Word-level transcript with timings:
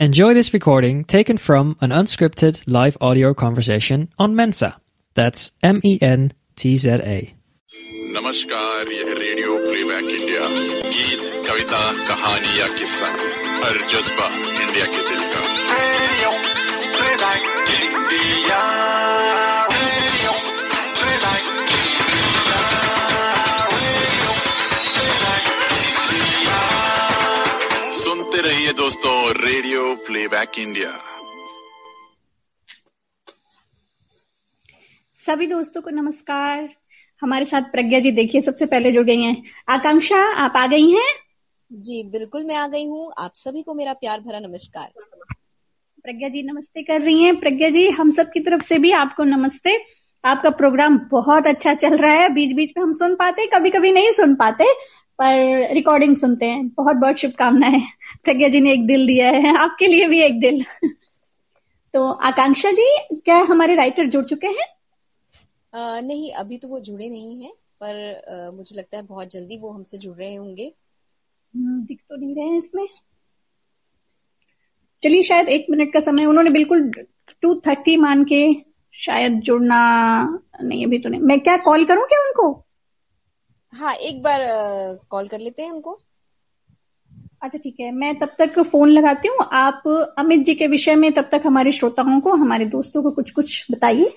Enjoy 0.00 0.34
this 0.34 0.52
recording 0.52 1.04
taken 1.04 1.38
from 1.38 1.76
an 1.80 1.90
unscripted 1.90 2.62
live 2.66 2.96
audio 3.00 3.32
conversation 3.32 4.08
on 4.18 4.34
Mensa. 4.34 4.76
That's 5.14 5.52
M 5.62 5.80
E 5.84 5.98
N 6.02 6.32
T 6.56 6.76
Z 6.76 7.00
A. 7.16 7.34
नमस्कार 8.16 8.90
यह 8.92 9.08
radio 9.20 9.56
playback 9.62 10.04
India 10.16 10.48
गीत 10.90 11.22
कविता 11.46 11.80
कहानी 12.08 12.58
या 12.60 12.66
किस्सा 12.78 13.08
हर 13.62 13.78
जज्बा 13.92 14.28
इंडिया 14.64 14.86
के 14.94 15.02
दिल 15.08 15.22
का 15.34 15.37
रहिए 28.69 28.77
दोस्तों 28.77 29.13
रेडियो 29.35 29.83
प्लेबैक 30.07 30.57
इंडिया 30.59 30.89
सभी 35.23 35.47
दोस्तों 35.47 35.81
को 35.81 35.89
नमस्कार। 35.89 36.67
हमारे 37.21 37.45
साथ 37.45 37.71
प्रज्ञा 37.71 37.99
जी 37.99 38.11
देखिए 38.11 38.41
सबसे 38.41 38.65
पहले 38.65 38.91
जुड़ 38.91 39.05
गई 39.05 39.21
हैं। 39.21 39.35
आकांक्षा 39.69 40.19
आप 40.43 40.57
आ 40.57 40.65
गई 40.67 40.91
हैं? 40.91 41.07
जी 41.71 42.03
बिल्कुल 42.09 42.43
मैं 42.43 42.55
आ 42.55 42.67
गई 42.67 42.85
हूँ। 42.85 43.11
आप 43.17 43.31
सभी 43.35 43.61
को 43.61 43.73
मेरा 43.73 43.93
प्यार 43.93 44.19
भरा 44.19 44.39
नमस्कार। 44.39 44.91
प्रज्ञा 46.03 46.29
जी 46.29 46.43
नमस्ते 46.43 46.83
कर 46.83 47.01
रही 47.01 47.23
हैं। 47.23 47.35
प्रज्ञा 47.39 47.69
जी 47.69 47.89
हम 47.89 48.11
सब 48.11 48.31
की 48.31 48.39
तरफ़ 48.39 48.61
से 48.61 48.77
भी 48.77 48.91
आपको 48.91 49.23
नमस्ते। 49.23 49.77
आपका 50.23 50.49
प्रोग्राम 50.49 50.97
बहुत 51.11 51.47
अच्छा 51.47 51.73
चल 51.73 51.97
रहा 51.97 52.13
है। 52.13 52.29
बीच 52.29 52.53
बीच 52.53 52.73
में 52.77 52.83
हम 52.83 52.93
सुन 52.93 53.15
पाते 53.15 53.45
कभी 53.47 53.69
कभी 53.69 53.91
नहीं 53.91 54.09
सुन 54.11 54.35
पाते। 54.35 54.65
पर 55.21 55.73
रिकॉर्डिंग 55.73 56.15
सुनते 56.15 56.45
हैं। 56.45 56.67
बहुत 56.67 56.95
बहुत 56.95 57.15
शुभकामनाएँ। 57.15 57.81
प्रज्ञा 58.23 58.49
जी 58.49 58.59
ने 58.59 58.73
एक 58.73 58.87
दिल 58.87 59.07
दिया 59.07 59.29
है। 59.29 59.57
आपके 59.57 59.87
लिए 59.87 60.07
भी 60.07 60.21
एक 60.21 60.39
दिल। 60.39 60.63
तो 61.93 62.11
आकांक्षा 62.11 62.71
जी 62.71 62.97
क्या 63.15 63.37
हमारे 63.37 63.75
राइटर 63.75 64.05
जुड़ 64.05 64.25
चुके 64.25 64.47
हैं? 64.47 64.67
नहीं 66.01 66.31
अभी 66.31 66.57
तो 66.57 66.67
वो 66.67 66.79
जुड़े 66.79 67.09
नहीं 67.09 67.43
हैं 67.43 67.51
पर 67.83 67.95
अ, 68.13 68.51
मुझे 68.51 68.75
लगता 68.75 68.97
है 68.97 69.03
बहुत 69.03 69.29
जल्दी 69.29 69.57
वो 69.57 69.71
हमसे 69.71 69.97
जुड़ 69.97 70.17
रहे 70.17 70.35
होंगे। 70.35 70.73
हम्म, 71.55 71.81
दिख 71.85 71.99
तो 72.09 72.15
नहीं 72.15 72.35
रहे 72.35 72.45
हैं 72.45 72.57
इसमें। 72.57 72.85
चलिए 75.03 75.23
शायद 75.23 75.47
एक 75.47 75.65
मिनट 75.69 75.93
का 75.93 75.99
समय। 75.99 76.25
उन्होंने 76.25 76.49
बिल्कुल 76.49 76.91
टू 77.41 77.55
थर्टी 77.67 77.97
मान 77.97 78.23
के 78.23 78.53
शायद 78.93 79.39
जुड़ना 79.39 79.79
नहीं 80.61 80.85
अभी 80.85 80.99
तो 80.99 81.09
नहीं। 81.09 81.21
मैं 81.21 81.39
क्या 81.39 81.57
कॉल 81.57 81.85
करूँ 81.85 82.05
क्या 82.05 82.19
उनको? 82.19 82.65
हाँ 83.73 83.93
एक 84.01 84.21
बार 84.23 84.41
कॉल 85.09 85.27
कर 85.27 85.39
लेते 85.39 85.63
हैं 85.63 85.71
उनको 85.71 85.97
अच्छा 87.41 87.57
ठीक 87.57 87.79
है। 87.79 87.89
मैं 87.93 88.13
तब 88.19 88.35
तक 88.39 88.59
फ़ोन 88.61 88.89
लगाती 88.89 89.27
हूँ। 89.27 89.45
आप 89.55 89.83
अमित 90.19 90.45
जी 90.45 90.55
के 90.55 90.67
विषय 90.67 90.95
में 90.95 91.11
तब 91.13 91.29
तक 91.31 91.41
हमारे 91.45 91.71
श्रोताओं 91.71 92.19
को 92.21 92.35
हमारे 92.35 92.65
दोस्तों 92.69 93.03
को 93.03 93.11
कुछ 93.11 93.31
कुछ 93.31 93.65
बताइए। 93.71 94.11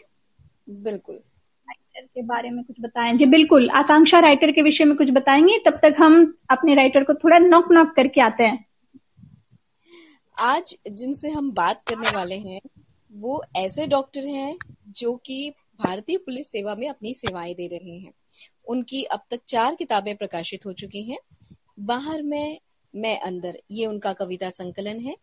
बिल्कुल। 0.80 1.22
राइटर 1.68 2.04
के 2.06 2.22
बारे 2.22 2.50
में 2.50 2.62
कुछ 2.64 2.76
बताएँ। 2.80 3.12
जी 3.14 3.26
बिल्कुल। 3.26 3.68
आकांक्षा 3.72 4.18
राइटर 4.20 4.52
के 4.52 4.62
विषय 4.62 4.84
में 4.84 4.96
कुछ 4.96 5.10
बताएँगे। 5.10 5.58
तब 5.66 5.78
तक 5.82 5.94
हम 5.98 6.22
अपने 6.50 6.74
राइटर 6.74 7.04
को 7.04 7.14
थोड़ा 7.14 7.38
नॉक 7.40 7.72
नॉक 7.72 7.94
करके 7.96 8.20
आते 8.20 8.44
हैं। 8.44 8.64
आज 10.42 10.74
जिनसे 10.90 11.30
हम 11.30 11.50
बात 11.52 11.82
करने 11.86 12.10
वाले 12.10 12.34
हैं 12.38 12.60
वो 13.12 13.42
ऐसे 13.56 13.86
डॉक्टर 13.86 14.26
हैं 14.26 14.54
जो 14.96 15.14
कि 15.26 15.38
भारतीय 15.80 16.18
पुलिस 16.18 16.50
सेवा 16.52 16.74
में 16.74 16.88
अपनी 16.88 17.14
सेवाएँ 17.14 17.54
दे 17.54 17.66
रहे 17.68 17.98
हैं। 17.98 18.12
उनकी 18.68 19.04
अब 19.04 19.20
तक 19.30 19.40
चार 19.48 19.74
किताबें 19.74 20.16
प्रकाशित 20.16 20.66
हो 20.66 20.72
चुकी 20.72 21.02
हैं। 21.02 21.18
बाहर 21.80 22.22
में 22.22 22.58
मैं 22.94 23.20
अंदर 23.20 23.62
ये 23.70 23.86
उनका 23.86 24.12
कविता 24.12 24.50
संकलन 24.50 25.00
है। 25.00 25.16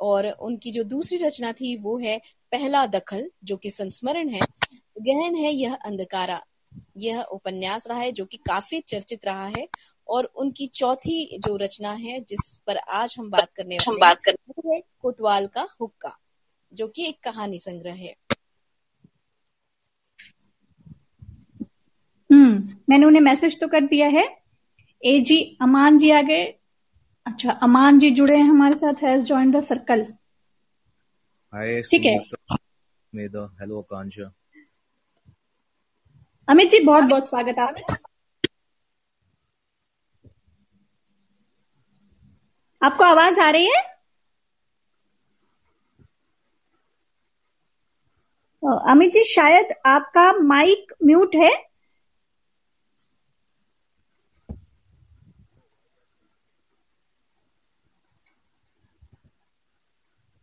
और 0.00 0.26
उनकी 0.28 0.70
जो 0.70 0.84
दूसरी 0.84 1.18
रचना 1.18 1.52
थी 1.52 1.76
वो 1.78 1.98
है 1.98 2.18
पहला 2.52 2.86
दखल 2.86 3.30
जो 3.44 3.56
कि 3.56 3.70
संस्मरण 3.70 4.28
है। 4.28 4.40
गहन 4.98 5.34
है 5.34 5.52
यह 5.52 5.74
अंधकारा। 5.74 6.44
यह 6.96 7.22
उपन्यास 7.22 7.86
रहा 7.88 7.98
है 7.98 8.12
जो 8.12 8.24
कि 8.24 8.36
काफ़ी 8.36 8.80
चर्चित 8.80 9.24
रहा 9.24 9.46
है। 9.46 9.68
और 10.08 10.24
उनकी 10.24 10.66
चौथी 10.66 11.38
जो 11.38 11.56
रचना 11.56 11.92
है 11.92 12.20
जिस 12.20 12.60
पर 12.66 12.76
आज 12.76 13.16
हम 13.18 13.30
बात 13.30 13.52
करने 13.54 13.76
वाले 13.76 14.00
बात 14.00 14.24
कर 14.24 14.36
वो 14.48 14.74
है 14.74 14.82
कोतवाल 14.98 15.46
का 15.46 15.68
हुक्का 15.80 16.18
जो 16.74 16.88
कि 16.88 17.08
एक 17.08 17.20
कहानी 17.20 17.58
संग्रह 17.58 17.94
है। 17.94 18.16
हम्म। 22.32 22.75
मैंने 22.88 23.06
उन्हें 23.06 23.22
मैसेज 23.22 23.60
तो 23.60 23.68
कर 23.68 23.80
दिया 23.86 24.08
है। 24.08 24.24
ए 25.02 25.20
जी 25.20 25.58
अमान 25.62 25.98
जी 25.98 26.10
आ 26.10 26.22
गए 26.22 26.44
अच्छा 27.26 27.52
अमान 27.62 27.98
जी 27.98 28.10
जुड़े 28.10 28.36
हैं 28.38 28.48
हमारे 28.48 28.76
साथ 28.76 29.02
हैज़ 29.04 29.24
ज्वाइन 29.24 29.50
द 29.50 29.60
सर्कल 29.60 30.04
ठीक 31.90 32.04
है। 32.06 32.16
हेलो 33.60 33.80
आकांक्षा। 33.80 34.32
अमित 36.48 36.70
जी 36.70 36.80
बहुत 36.80 37.04
बहुत 37.04 37.28
स्वागत 37.28 37.58
है 37.58 37.64
आपका 37.66 37.96
आपको 42.82 43.04
आवाज़ 43.04 43.40
आ 43.40 43.50
रही 43.50 43.66
है? 43.66 43.82
अमित 48.90 49.12
जी 49.12 49.24
शायद 49.24 49.72
आपका 49.86 50.32
माइक 50.32 50.92
म्यूट 51.04 51.34
है 51.34 51.50
हेलो 51.50 51.74
जी 51.74 51.74
बिल्कुल 54.46 54.64
आपकी 54.68 54.70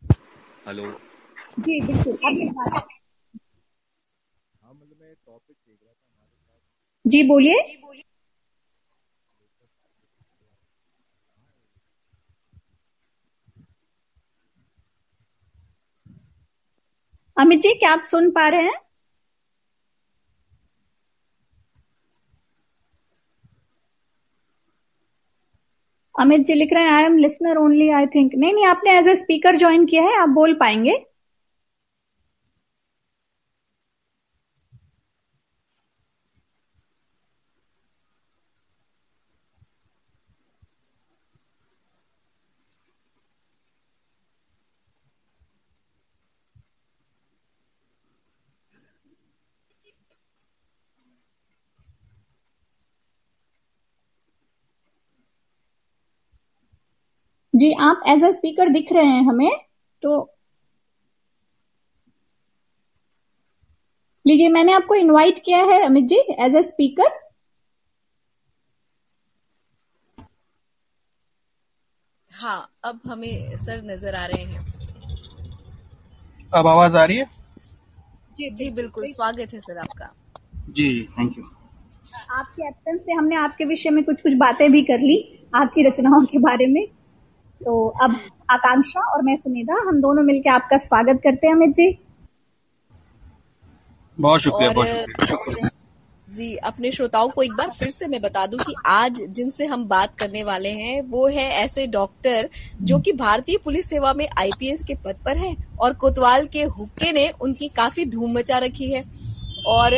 आवाज़ 0.06 0.12
आ- 0.12 0.12
हाँ 0.12 0.12
मतलब 0.12 0.12
मैं 0.12 0.12
टॉपिक 0.12 0.12
देख 0.12 0.52
रहा 0.52 0.53
था 0.66 0.74
जी 1.59 1.79
बिल्कुल 1.81 2.16
जी 7.06 7.22
बोलिए। 7.24 8.03
अमित 17.38 17.59
जी 17.62 17.74
क्या 17.74 17.91
आप 17.91 18.03
सुन 18.06 18.30
पा 18.31 18.47
रहे 18.47 18.62
हैं? 18.63 18.78
अमित 26.16 26.46
जी 26.47 26.53
लिख 26.53 26.69
रहे 26.74 26.84
हैं 26.84 26.91
I 26.91 27.03
am 27.03 27.18
listener 27.18 27.57
only 27.57 27.90
I 27.90 28.06
think 28.06 28.31
नहीं 28.35 28.53
नहीं, 28.53 28.66
आपने 28.66 28.97
एज 28.97 29.07
ए 29.07 29.16
स्पीकर 29.16 29.56
ज्वाइन 29.57 29.85
किया 29.85 30.03
है, 30.03 30.18
आप 30.18 30.29
बोल 30.29 30.53
पाएँगे। 30.53 30.97
जी 57.53 57.72
आप 57.81 58.02
एज 58.08 58.24
अ 58.25 58.30
स्पीकर 58.31 58.69
दिख 58.69 58.91
रहे 58.94 59.06
हैं 59.06 59.24
हमें 59.25 59.52
तो 60.03 60.19
लीजिए 64.25 64.47
मैंने 64.50 64.74
आपको 64.74 64.96
इनवाइट 64.96 65.40
किया 65.46 65.59
है 65.72 65.81
Amit 65.86 66.06
ji 66.08 66.19
as 66.40 66.56
a 66.56 66.62
speaker 66.72 67.19
हाँ 72.31 72.58
अब 72.86 73.00
हमें 73.08 73.56
सर 73.58 73.81
नज़र 73.86 74.16
आ 74.16 74.25
रहे 74.25 74.44
हैं। 74.44 74.66
अब 76.54 76.68
आवाज़ 76.68 76.98
आ 76.98 77.04
रही 77.06 77.18
है? 77.18 77.25
जी 78.38 78.50
जी 78.50 78.69
बिल्कुल 78.72 79.06
स्वागत 79.07 79.54
है 79.54 79.60
सर 79.60 79.77
आपका। 79.77 80.13
जी 80.69 80.88
थैंक 81.18 81.38
यू 81.38 81.44
आपके 82.31 82.68
एब्सेंस 82.68 83.01
से 83.01 83.13
हमने 83.13 83.36
आपके 83.36 83.66
विषय 83.66 83.89
में 83.89 84.04
कुछ 84.04 84.22
कुछ 84.22 84.33
बातें 84.38 84.72
भी 84.72 84.81
कर 84.81 85.00
ली 85.00 85.18
आपकी 85.56 85.88
रचनाओं 85.88 86.25
के 86.25 86.39
बारे 86.39 86.68
में। 86.68 86.86
तो 87.65 87.88
अब 88.04 88.15
आकांक्षा 88.51 89.01
और 89.12 89.21
मैं 89.21 89.36
सुनिधा 89.38 89.81
हम 89.88 90.01
दोनों 90.01 90.24
मिलकर 90.24 90.50
आपका 90.50 90.77
स्वागत 90.80 91.19
करते 91.24 91.48
हैं 91.48 91.54
अमित 91.54 91.75
जी। 91.75 91.92
बहुत 94.18 94.42
शुक्रिया 94.42 94.69
और 94.69 94.75
बहुत 94.75 95.27
शुक्रिया। 95.27 95.69
जी 96.27 96.56
अपने 96.65 96.92
श्रोताओं 96.92 97.30
को 97.30 97.44
एक 97.44 97.51
बार 97.51 97.69
फिर 97.69 97.89
से 97.89 98.07
मैं 98.07 98.21
बता 98.21 98.45
दूँ 98.45 98.60
कि 98.60 98.74
आज 98.86 99.19
जिनसे 99.30 99.65
हम 99.65 99.83
बात 99.86 100.15
करने 100.15 100.44
वाले 100.44 100.69
हैं 100.69 101.01
वो 101.10 101.27
है 101.27 101.48
ऐसे 101.56 101.86
डॉक्टर 101.88 102.50
जो 102.81 103.00
कि 103.00 103.12
भारतीय 103.13 103.57
पुलिस 103.63 103.89
सेवा 103.89 104.13
में 104.13 104.27
आईपीएस 104.38 104.83
के 104.83 104.95
पद 104.95 105.19
पर 105.25 105.38
हैं 105.38 105.56
और 105.77 105.94
कोतवाल 105.95 106.45
के 106.48 106.63
हुक्के 106.77 107.12
ने 107.12 107.30
उनकी 107.42 107.68
काफ़ी 107.75 108.06
धूम 108.06 108.38
मचा 108.38 108.57
रखी 108.57 108.92
है। 108.92 109.04
और 109.68 109.94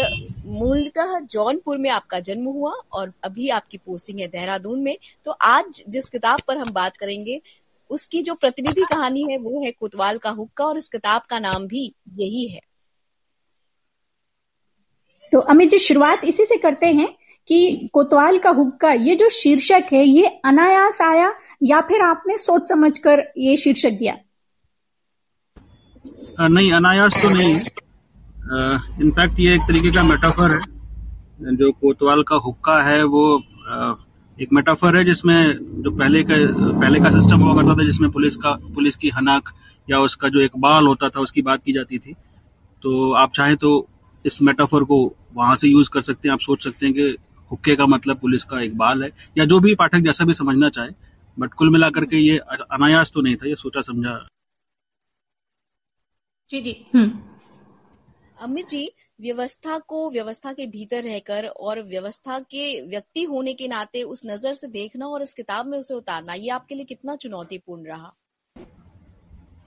मूलतः 0.45 1.19
जौनपुर 1.19 1.77
में 1.77 1.89
आपका 1.89 2.19
जन्म 2.19 2.45
हुआ 2.45 2.73
और 2.91 3.13
अभी 3.23 3.49
आपकी 3.49 3.77
पोस्टिंग 3.77 4.19
है 4.19 4.27
देहरादून 4.27 4.79
में। 4.79 4.97
तो 5.25 5.31
आज 5.31 5.83
जिस 5.89 6.09
किताब 6.09 6.41
पर 6.47 6.57
हम 6.57 6.71
बात 6.71 6.97
करेंगे 6.97 7.41
उसकी 7.89 8.21
जो 8.21 8.33
प्रतिनिधि 8.35 8.81
कहानी 8.81 9.23
है 9.31 9.37
वो 9.37 9.63
है 9.65 9.71
कोतवाल 9.71 10.17
का 10.17 10.29
हुक्का 10.29 10.65
और 10.65 10.77
इस 10.77 10.89
किताब 10.89 11.21
का 11.21 11.39
नाम 11.39 11.67
भी 11.67 11.93
यही 12.13 12.47
है। 12.47 12.61
तो 15.31 15.39
अमित 15.39 15.69
जी 15.69 15.77
शुरुआत 15.77 16.23
इसी 16.25 16.45
से 16.45 16.57
करते 16.57 16.85
हैं 16.85 17.07
कि 17.47 17.89
कोतवाल 17.93 18.37
का 18.37 18.49
हुक्का 18.49 18.91
ये 18.91 19.15
जो 19.15 19.29
शीर्षक 19.29 19.83
है 19.93 20.03
ये 20.05 20.25
अनायास 20.45 21.01
आया 21.01 21.33
या 21.63 21.81
फिर 21.81 22.01
आपने 22.01 22.37
सोच 22.37 22.69
समझकर 22.69 23.33
ये 23.37 23.57
शीर्षक 23.57 23.89
दिया? 23.89 24.17
नहीं 26.41 26.71
अनायास 26.73 27.15
तो 27.21 27.29
नहीं। 27.29 27.59
इनफैक्ट 28.45 29.39
ये 29.39 29.53
एक 29.55 29.61
तरीके 29.61 29.91
का 29.91 30.03
मेटाफर 30.03 30.51
है। 30.51 31.55
जो 31.55 31.71
कोतवाल 31.71 32.21
का 32.23 32.35
हुक्का 32.35 32.81
है, 32.83 33.03
वो 33.03 33.43
एक 34.37 34.49
मेटाफर 34.53 34.97
है 34.97 35.03
जिसमें 35.05 35.81
जो 35.83 35.91
पहले 35.91 36.23
का 36.23 36.35
पहले 36.79 36.99
का 36.99 37.09
सिस्टम 37.11 37.39
हुआ 37.39 37.55
करता 37.55 37.75
था, 37.75 37.85
जिसमें 37.85 38.11
पुलिस 38.11 38.35
का, 38.35 38.51
पुलिस 38.75 38.95
की 38.95 39.09
हनक 39.09 39.49
या 39.87 39.99
उसका 39.99 40.29
जो 40.29 40.39
एक 40.39 40.57
बाल 40.57 40.87
होता 40.87 41.09
था, 41.09 41.19
उसकी 41.19 41.41
बात 41.41 41.63
की 41.63 41.73
जाती 41.73 41.97
थी। 41.97 42.13
तो 42.83 43.11
आप 43.13 43.31
चाहें 43.35 43.55
तो 43.57 43.87
इस 44.25 44.41
मेटाफर 44.41 44.83
को 44.83 44.97
वहाँ 45.35 45.55
से 45.55 45.67
यूज़ 45.67 45.89
कर 45.89 46.01
सकते 46.01 46.27
हैं। 46.27 46.33
आप 46.33 46.39
सोच 46.39 46.63
सकते 46.63 46.85
हैं 46.85 46.95
कि 46.95 47.15
हुक्के 47.51 47.75
का 47.75 47.85
मतलब 47.85 48.17
पुलिस 48.17 48.43
का 48.43 48.61
एक 48.61 48.77
बाल 48.77 49.03
है, 49.03 49.09
या 49.37 49.45
जो 49.45 49.59
भी 49.59 49.75
पाठक 49.75 49.99
जैसा 49.99 50.25
भी 50.25 50.33
समझना 50.33 50.69
चाहे। 50.69 50.89
बट 51.37 51.53
कुल 51.53 51.69
मिलाकर 51.69 52.05
के 52.05 52.17
ये 52.17 52.37
अनायास 52.37 53.11
तो 53.11 53.21
नहीं 53.21 53.35
था, 53.35 53.49
ये 53.49 53.55
सोचा 53.55 53.81
समझा 53.81 54.17
जी 56.51 56.61
जी। 56.61 56.75
हम्म। 56.95 57.34
अमित 58.41 58.67
जी 58.67 58.89
व्यवस्था 59.21 59.77
को 59.79 60.09
व्यवस्था 60.11 60.53
के 60.53 60.65
भीतर 60.67 61.03
रहकर 61.03 61.45
और 61.47 61.81
व्यवस्था 61.81 62.39
के 62.39 62.81
व्यक्ति 62.81 63.23
होने 63.23 63.53
के 63.53 63.67
नाते 63.67 64.03
उस 64.03 64.25
नज़र 64.25 64.53
से 64.53 64.67
देखना 64.67 65.07
और 65.07 65.21
इस 65.21 65.33
किताब 65.33 65.67
में 65.67 65.77
उसे 65.77 65.93
उतारना 65.93 66.33
ये 66.33 66.49
आपके 66.49 66.75
लिए 66.75 66.85
कितना 66.85 67.15
चुनौतीपूर्ण 67.15 67.85
रहा? 67.85 68.13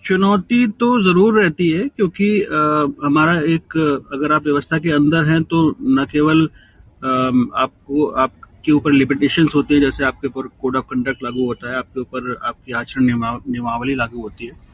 चुनौती 0.05 0.67
तो 0.67 1.03
ज़रूर 1.03 1.41
रहती 1.43 1.69
है 1.71 1.89
क्योंकि 1.89 2.29
अ, 2.43 2.57
हमारा 3.05 3.41
एक 3.55 3.77
अगर 4.13 4.33
आप 4.33 4.45
व्यवस्था 4.45 4.79
के 4.79 4.91
अंदर 4.91 5.25
हैं 5.25 5.43
तो 5.45 5.63
न 5.81 6.05
केवल 6.13 6.47
अम, 6.47 7.51
आपको 7.55 8.07
आपके 8.07 8.73
ऊपर 8.73 8.93
लिमिटेशन 8.93 9.49
होती 9.55 9.75
है 9.75 9.81
जैसे 9.81 10.05
आपके 10.05 10.27
ऊपर 10.27 10.47
कोड 10.61 10.77
ऑफ़ 10.77 10.85
कंडक्ट 10.85 11.23
लागू 11.23 11.47
होता 11.47 11.71
है 11.71 11.77
आपके 11.77 12.01
ऊपर 12.01 12.35
आपकी 12.45 12.73
आचरण 12.73 13.05
नियमावली 13.05 13.95
लागू 13.95 14.23
होती 14.23 14.47
है 14.47 14.68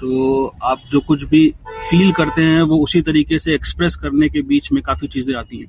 तो 0.00 0.46
आप 0.64 0.78
जो 0.90 1.00
कुछ 1.00 1.22
भी 1.24 1.48
फील 1.68 2.12
करते 2.12 2.42
हैं, 2.42 2.62
वो 2.62 2.78
उसी 2.84 3.00
तरीके 3.02 3.38
से 3.38 3.54
एक्सप्रेस 3.54 3.96
करने 3.96 4.28
के 4.28 4.42
बीच 4.42 4.70
में 4.72 4.82
काफ़ी 4.82 5.08
चीज़ें 5.08 5.34
आती 5.36 5.58
हैं। 5.58 5.66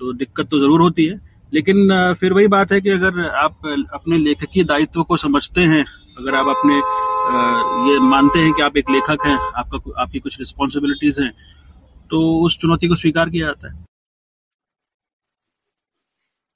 तो 0.00 0.12
दिक्कत 0.14 0.48
तो 0.50 0.58
ज़रूर 0.60 0.80
होती 0.80 1.04
है, 1.04 1.20
लेकिन 1.52 2.14
फिर 2.20 2.32
वही 2.32 2.46
बात 2.48 2.72
है 2.72 2.80
कि 2.80 2.90
अगर 2.90 3.28
आप 3.36 3.66
अपने 3.94 4.18
लेखकीय 4.18 4.64
दायित्व 4.64 5.02
को 5.02 5.16
समझते 5.16 5.60
हैं, 5.62 5.84
अगर 6.18 6.34
आप 6.34 6.46
अपने 6.48 6.74
ये 7.84 7.98
मानते 8.00 8.38
हैं 8.38 8.52
कि 8.52 8.62
आप 8.62 8.76
एक 8.76 8.90
लेखक 8.90 9.26
हैं, 9.26 9.36
आपका 9.54 10.00
आपकी 10.02 10.18
कुछ 10.18 10.38
रिस्पॉन्सिबिलिटीज 10.40 11.20
हैं 11.20 11.30
तो 12.10 12.20
उस 12.40 12.58
चुनौती 12.58 12.88
को 12.88 12.96
स्वीकार 12.96 13.30
किया 13.30 13.46
जाता 13.46 13.68
है। 13.68 13.84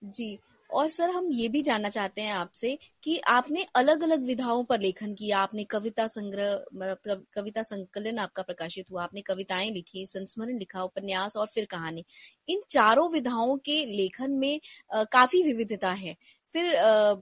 जी 0.02 0.38
और 0.78 0.88
सर 0.88 1.10
हम 1.10 1.28
ये 1.32 1.48
भी 1.48 1.62
जानना 1.62 1.88
चाहते 1.88 2.22
हैं 2.22 2.32
आपसे 2.32 2.78
कि 3.02 3.18
आपने 3.18 3.66
अलग 3.76 4.02
अलग 4.02 4.24
विधाओं 4.24 4.64
पर 4.64 4.80
लेखन 4.80 5.14
किया 5.14 5.38
आपने 5.38 5.64
कविता 5.64 6.06
संग्रह 6.06 6.54
मतलब 6.74 7.24
कविता 7.34 7.62
संकलन 7.62 8.18
आपका 8.18 8.42
प्रकाशित 8.42 8.90
हुआ 8.92 9.02
आपने 9.02 9.20
कविताएँ 9.20 9.70
लिखी 9.70 10.06
संस्मरण 10.06 10.58
लिखा 10.58 10.82
उपन्यास 10.82 11.36
और 11.36 11.46
फिर 11.46 11.64
कहानी। 11.64 12.04
इन 12.48 12.62
चारों 12.70 13.10
विधाओं 13.12 13.56
के 13.56 13.84
लेखन 13.96 14.32
में 14.32 14.60
अ, 14.92 15.04
काफ़ी 15.04 15.42
विविधता 15.42 15.90
है। 15.90 16.16
फिर 16.52 16.74
अ, 16.74 17.14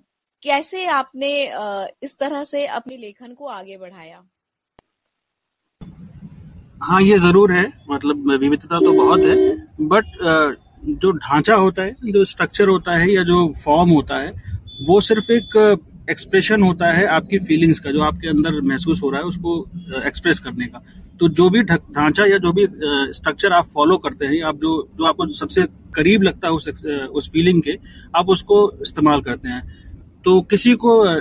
कैसे 0.43 0.87
आपने 0.87 1.47
अ, 1.47 1.87
इस 2.03 2.19
तरह 2.19 2.45
से 2.45 2.67
अपने 2.67 2.97
लेखन 2.97 3.35
को 3.35 3.47
आगे 3.49 3.79
बढ़ाया? 3.79 4.25
हाँ 6.83 7.03
ये 7.03 7.19
ज़रूर 7.19 7.53
है। 7.53 7.73
मतलब 7.91 8.29
विविधता 8.39 8.81
तो 8.81 8.93
बहुत 8.93 9.21
है 9.21 9.37
बट 9.81 10.05
जो 10.87 11.11
ढांचा 11.13 11.55
होता 11.55 11.83
है 11.83 11.97
जो 12.07 12.25
स्ट्रक्चर 12.25 12.69
होता 12.69 12.97
है 12.97 13.11
या 13.13 13.23
जो 13.25 13.47
फॉर्म 13.65 13.91
होता 13.91 14.19
है 14.21 14.33
वो 14.81 15.01
सिर्फ़ 15.01 15.33
एक 15.33 15.57
एक्सप्रेशन 16.11 16.63
होता 16.63 16.91
है 16.93 17.07
आपकी 17.09 17.39
फीलिंग्स 17.47 17.81
का 17.81 17.91
जो 17.91 18.03
आपके 18.03 18.29
अंदर 18.29 18.61
महसूस 18.63 19.03
हो 19.03 19.11
रहा 19.11 19.21
है 19.21 19.27
उसको 19.27 20.03
एक्सप्रेस 20.07 20.39
करने 20.39 20.67
का। 20.67 20.83
तो 21.21 21.29
जो 21.31 21.49
भी 21.51 21.63
ढांचा 21.63 22.25
या 22.27 22.39
जो 22.39 22.53
भी 22.53 22.67
स्ट्रक्चर 23.13 23.53
आप 23.53 23.67
फॉलो 23.75 23.97
करते 23.99 24.27
हैं 24.27 24.43
आप 24.45 24.57
जो 24.57 24.73
जो 24.99 25.05
आपको 25.05 25.27
सबसे 25.35 25.67
करीब 25.95 26.23
लगता 26.23 26.49
है 26.49 26.55
उस 26.55 26.69
उस 27.13 27.29
फीलिंग 27.33 27.63
के 27.63 27.79
आप 28.15 28.29
उसको 28.29 28.59
इस्तेमाल 28.83 29.21
करते 29.21 29.49
हैं। 29.49 29.63
तो 30.25 30.41
किसी 30.51 30.75
को 30.77 30.99
अ, 31.01 31.17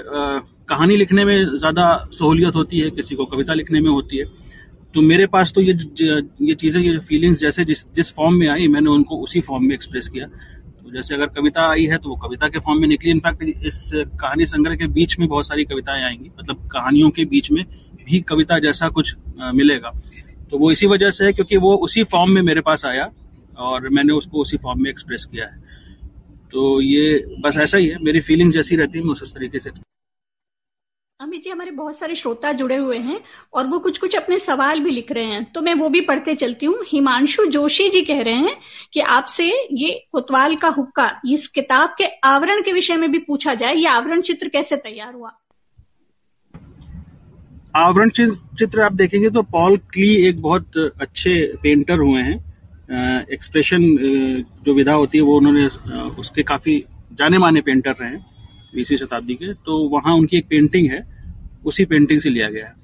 कहानी 0.69 0.97
लिखने 0.97 1.25
में 1.25 1.57
ज़्यादा 1.57 1.87
सहूलियत 2.13 2.55
होती 2.55 2.79
है 2.79 2.89
किसी 2.91 3.15
को 3.15 3.25
कविता 3.25 3.53
लिखने 3.53 3.79
में 3.81 3.89
होती 3.89 4.17
है। 4.17 4.25
तो 4.95 5.01
मेरे 5.01 5.25
पास 5.27 5.51
तो 5.53 5.61
ये 5.61 5.73
ये 6.41 6.53
चीज़ें, 6.55 6.81
ये 6.81 6.97
फीलिंग्स 6.99 7.39
जैसे 7.39 7.65
जिस 7.65 7.85
जिस 7.95 8.11
फॉर्म 8.13 8.35
में 8.35 8.47
आई, 8.47 8.67
मैंने 8.67 8.89
उनको 8.89 9.17
उसी 9.17 9.41
फॉर्म 9.41 9.65
में 9.65 9.73
एक्सप्रेस 9.75 10.07
किया। 10.09 10.25
तो 10.25 10.91
जैसे 10.91 11.15
अगर 11.15 11.27
कविता 11.27 11.69
आई 11.71 11.85
है 11.85 11.97
तो 11.97 12.09
वो 12.09 12.15
कविता 12.15 12.47
के 12.47 12.59
फॉर्म 12.59 12.81
में 12.81 12.87
निकली। 12.87 13.11
इनफैक्ट 13.11 13.43
इस 13.65 13.89
कहानी 13.93 14.45
संग्रह 14.45 14.75
के 14.75 14.87
बीच 14.89 15.17
में 15.19 15.27
बहुत 15.27 15.47
सारी 15.47 15.65
कविताएँ 15.65 16.03
आएँगी। 16.03 16.29
मतलब 16.39 16.67
कहानियों 16.71 17.09
के 17.09 17.25
बीच 17.25 17.51
में 17.51 17.63
भी 18.05 18.19
कविता 18.21 18.59
जैसा 18.59 18.89
कुछ 18.89 19.15
मिलेगा। 19.53 19.91
तो 20.51 20.57
वो 20.57 20.71
इसी 20.71 20.87
वजह 20.87 21.11
से 21.11 21.25
है, 21.25 21.33
क्योंकि 21.33 21.57
वो 21.57 21.75
उसी 21.77 22.03
फॉर्म 22.03 22.31
में 22.31 22.41
मेरे 22.41 22.61
पास 22.61 22.85
आया 22.85 23.09
और 23.57 23.89
मैंने 23.89 24.13
उसको 24.13 24.41
उसी 24.41 24.57
फॉर्म 24.57 24.83
में 24.83 24.89
एक्सप्रेस 24.89 25.25
किया 25.25 25.45
है। 25.45 25.63
तो 26.53 26.81
ये 26.81 27.25
बस 27.39 27.57
ऐसा 27.57 27.77
ही 27.77 27.87
है। 27.87 27.97
मेरी 28.03 28.19
फीलिंग्स 28.21 28.53
जैसी 28.53 28.75
रहती 28.75 28.97
है, 28.99 29.03
मैं 29.05 29.11
उस 29.11 29.33
तरीके 29.33 29.59
से 29.59 29.69
अमित 31.19 31.43
जी, 31.43 31.49
हमारे 31.49 31.71
बहुत 31.71 31.97
सारे 31.97 32.15
श्रोता 32.15 32.51
जुड़े 32.51 32.75
हुए 32.75 32.97
हैं 32.97 33.19
और 33.53 33.67
वो 33.67 33.77
कुछ 33.79 33.97
कुछ 33.97 34.15
अपने 34.15 34.37
सवाल 34.39 34.79
भी 34.79 34.91
लिख 34.91 35.11
रहे 35.11 35.25
हैं। 35.25 35.43
तो 35.51 35.61
मैं 35.61 35.73
वो 35.73 35.87
भी 35.89 36.01
पढ़ते 36.01 36.33
चलती 36.35 36.65
हूँ। 36.65 36.83
हिमांशु 36.87 37.45
जोशी 37.45 37.87
जी 37.89 38.01
कह 38.01 38.21
रहे 38.21 38.33
हैं 38.35 38.55
कि 38.93 38.99
आपसे 38.99 39.45
ये 39.73 39.91
कोतवाल 40.11 40.55
का 40.55 40.67
हुक्का, 40.69 41.09
इस 41.25 41.47
किताब 41.47 41.95
के 41.97 42.05
आवरण 42.23 42.61
के 42.61 42.73
विषय 42.73 42.97
में 42.97 43.09
भी 43.11 43.19
पूछा 43.19 43.53
जाए। 43.53 43.75
ये 43.75 43.87
आवरण 43.87 44.21
चित्र 44.21 44.49
कैसे 44.49 44.77
तैयार 44.77 45.13
हुआ? 45.13 45.31
आवरण 47.75 48.09
चित्र 48.09 48.81
आप 48.81 48.93
देखेंगे 48.93 49.29
तो 49.29 49.41
पॉल 49.43 49.77
क्ली 49.93 50.13
एक 50.27 50.41
बहुत 50.41 50.77
अच्छे 50.77 51.39
पेंटर 51.63 51.99
हुए 51.99 52.21
हैं। 52.21 53.25
एक्सप्रेशन 53.31 53.81
जो 54.65 54.73
विधा 54.73 54.93
होती 54.93 55.17
है 55.17 55.23
वो 55.23 55.37
उन्होंने 55.37 55.67
उसके 56.19 56.43
काफ़ी 56.43 56.83
जाने 57.13 57.37
माने 57.37 57.61
पेंटर 57.61 57.91
रहे 57.91 58.09
हैं। 58.09 58.34
बीसवीं 58.75 58.97
शताब्दी 58.97 59.35
के 59.35 59.53
तो 59.65 59.77
वहाँ 59.89 60.15
उनकी 60.15 60.37
एक 60.37 60.47
पेंटिंग 60.49 60.91
है, 60.91 61.05
उसी 61.65 61.85
पेंटिंग 61.85 62.21
से 62.21 62.29
लिया 62.29 62.49
गया 62.49 62.67
है। 62.67 62.83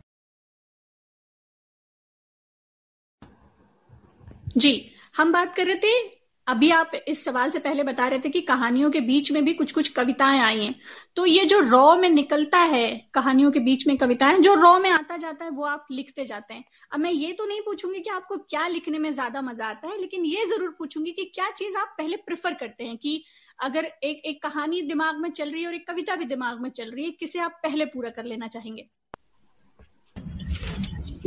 जी, 4.57 4.91
हम 5.15 5.31
बात 5.33 5.55
कर 5.55 5.65
रहे 5.65 5.75
थे, 5.75 6.19
अभी 6.47 6.69
आप 6.71 6.91
इस 7.07 7.23
सवाल 7.25 7.49
से 7.49 7.59
पहले 7.59 7.83
बता 7.83 8.07
रहे 8.07 8.19
थे 8.19 8.29
कि 8.29 8.39
कहानियों 8.41 8.89
के 8.91 8.99
बीच 9.01 9.31
में 9.31 9.43
भी 9.45 9.53
कुछ 9.53 9.71
कुछ 9.71 9.89
कविताएँ 9.89 10.39
आई 10.39 10.59
हैं। 10.59 10.75
तो 11.15 11.25
ये 11.25 11.45
जो 11.45 11.59
रॉ 11.59 11.95
में 11.95 12.09
निकलता 12.09 12.59
है, 12.59 12.87
कहानियों 13.13 13.51
के 13.51 13.59
बीच 13.59 13.85
में 13.87 13.95
कविताएँ, 13.97 14.37
जो 14.39 14.53
रॉ 14.53 14.77
में 14.79 14.89
आता 14.89 15.17
जाता 15.17 15.45
है, 15.45 15.51
वो 15.51 15.63
आप 15.65 15.87
लिखते 15.91 16.25
जाते 16.25 16.53
हैं। 16.53 16.63
अब 16.91 16.99
मैं 16.99 17.11
ये 17.11 17.31
तो 17.33 17.45
नहीं 17.45 17.61
पूछूँगी 17.61 17.99
कि 17.99 18.09
आपको 18.09 18.37
क्या 18.39 18.67
लिखने 18.67 18.99
में 18.99 19.11
ज़्यादा 19.11 19.41
मज़ा 19.41 19.65
आता 19.65 19.87
है, 19.87 19.99
लेकिन 20.01 20.25
ये 20.25 20.45
ज़रूर 20.45 20.75
पूछूँगी 20.79 21.11
कि 21.11 21.25
क्या 21.35 21.49
चीज़ 21.51 21.77
आप 21.77 21.95
पहले 21.97 22.17
प्रेफर 22.17 22.53
करते 22.53 22.83
हैं 22.83 22.97
कि 22.97 23.23
अगर 23.61 23.85
एक 24.03 24.21
एक 24.25 24.41
कहानी 24.43 24.81
दिमाग 24.81 25.17
में 25.17 25.29
चल 25.29 25.51
रही 25.51 25.61
है 25.61 25.67
और 25.67 25.73
एक 25.73 25.87
कविता 25.87 26.15
भी 26.15 26.25
दिमाग 26.25 26.61
में 26.61 26.69
चल 26.69 26.91
रही 26.91 27.05
है, 27.05 27.11
किसे 27.11 27.39
आप 27.39 27.59
पहले 27.63 27.85
पूरा 27.85 28.09
कर 28.09 28.25
लेना 28.25 28.47
चाहेंगे? 28.47 28.85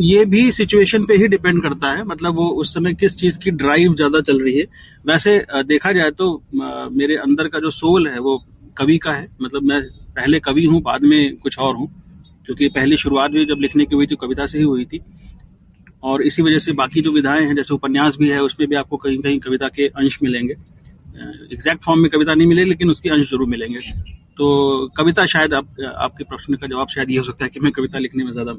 ये 0.00 0.24
भी 0.24 0.50
सिचुएशन 0.52 1.04
पे 1.04 1.16
ही 1.16 1.26
डिपेंड 1.28 1.62
करता 1.62 1.90
है। 1.92 2.04
मतलब 2.04 2.34
वो 2.34 2.48
उस 2.62 2.74
समय 2.74 2.94
किस 2.94 3.16
चीज़ 3.16 3.38
की 3.38 3.50
ड्राइव 3.52 3.94
ज़्यादा 3.94 4.20
चल 4.20 4.42
रही 4.42 4.58
है। 4.58 4.64
वैसे 5.06 5.38
देखा 5.64 5.92
जाए 5.92 6.10
तो 6.10 6.28
मेरे 6.92 7.16
अंदर 7.16 7.48
का 7.48 7.60
जो 7.60 7.70
सोल 7.70 8.08
है, 8.08 8.18
वो 8.18 8.42
कवि 8.78 8.98
का 8.98 9.12
है। 9.12 9.28
मतलब 9.42 9.62
मैं 9.62 9.80
पहले 10.16 10.40
कवि 10.40 10.64
हूँ, 10.64 10.80
बाद 10.82 11.04
में 11.04 11.36
कुछ 11.36 11.58
और 11.58 11.76
हूँ। 11.76 11.88
क्योंकि 12.46 12.68
पहली 12.68 12.96
शुरुआत 12.96 13.30
भी 13.30 13.44
जब 13.44 13.60
लिखने 13.60 13.84
की 13.84 13.94
हुई 13.96 14.06
थी, 14.06 14.16
कविता 14.16 14.46
से 14.46 14.58
ही 14.58 14.64
हुई 14.64 14.84
थी। 14.84 15.00
और 16.02 16.22
इसी 16.22 16.42
वजह 16.42 16.58
से 16.58 16.72
बाकी 16.72 17.00
जो 17.00 17.12
विधाएँ 17.12 17.46
हैं, 17.46 17.54
जैसे 17.56 17.74
उपन्यास 17.74 18.16
भी 18.16 18.28
है, 18.28 18.42
उसमें 18.42 18.68
भी 18.68 18.76
आपको 18.76 18.96
कहीं 18.96 19.18
कहीं 19.18 19.38
कविता 19.40 19.68
के 19.68 19.86
अंश 19.88 20.18
मिलेंगे। 20.22 20.54
एग्जैक्ट 21.14 21.84
फॉर्म 21.84 22.00
में 22.00 22.10
कविता 22.10 22.34
नहीं 22.34 22.46
मिलेगी 22.46 22.68
लेकिन 22.68 22.90
उसके 22.90 23.10
अंश 23.10 23.30
ज़रूर 23.30 23.48
मिलेंगे। 23.48 23.80
तो 24.38 24.46
कविता 24.96 25.26
शायद 25.26 25.54
आप 25.54 25.76
आपके 25.80 26.24
प्रश्न 26.24 26.56
का 26.56 26.66
जवाब 26.66 26.88
शायद 26.88 27.10
ये 27.10 27.18
हो 27.18 27.24
सकता 27.24 27.44
है 27.44 27.50
कि 27.50 27.60
मैं 27.60 27.72
कविता 27.72 27.98
लिखने 27.98 28.24
में 28.24 28.32
ज़्यादा 28.32 28.52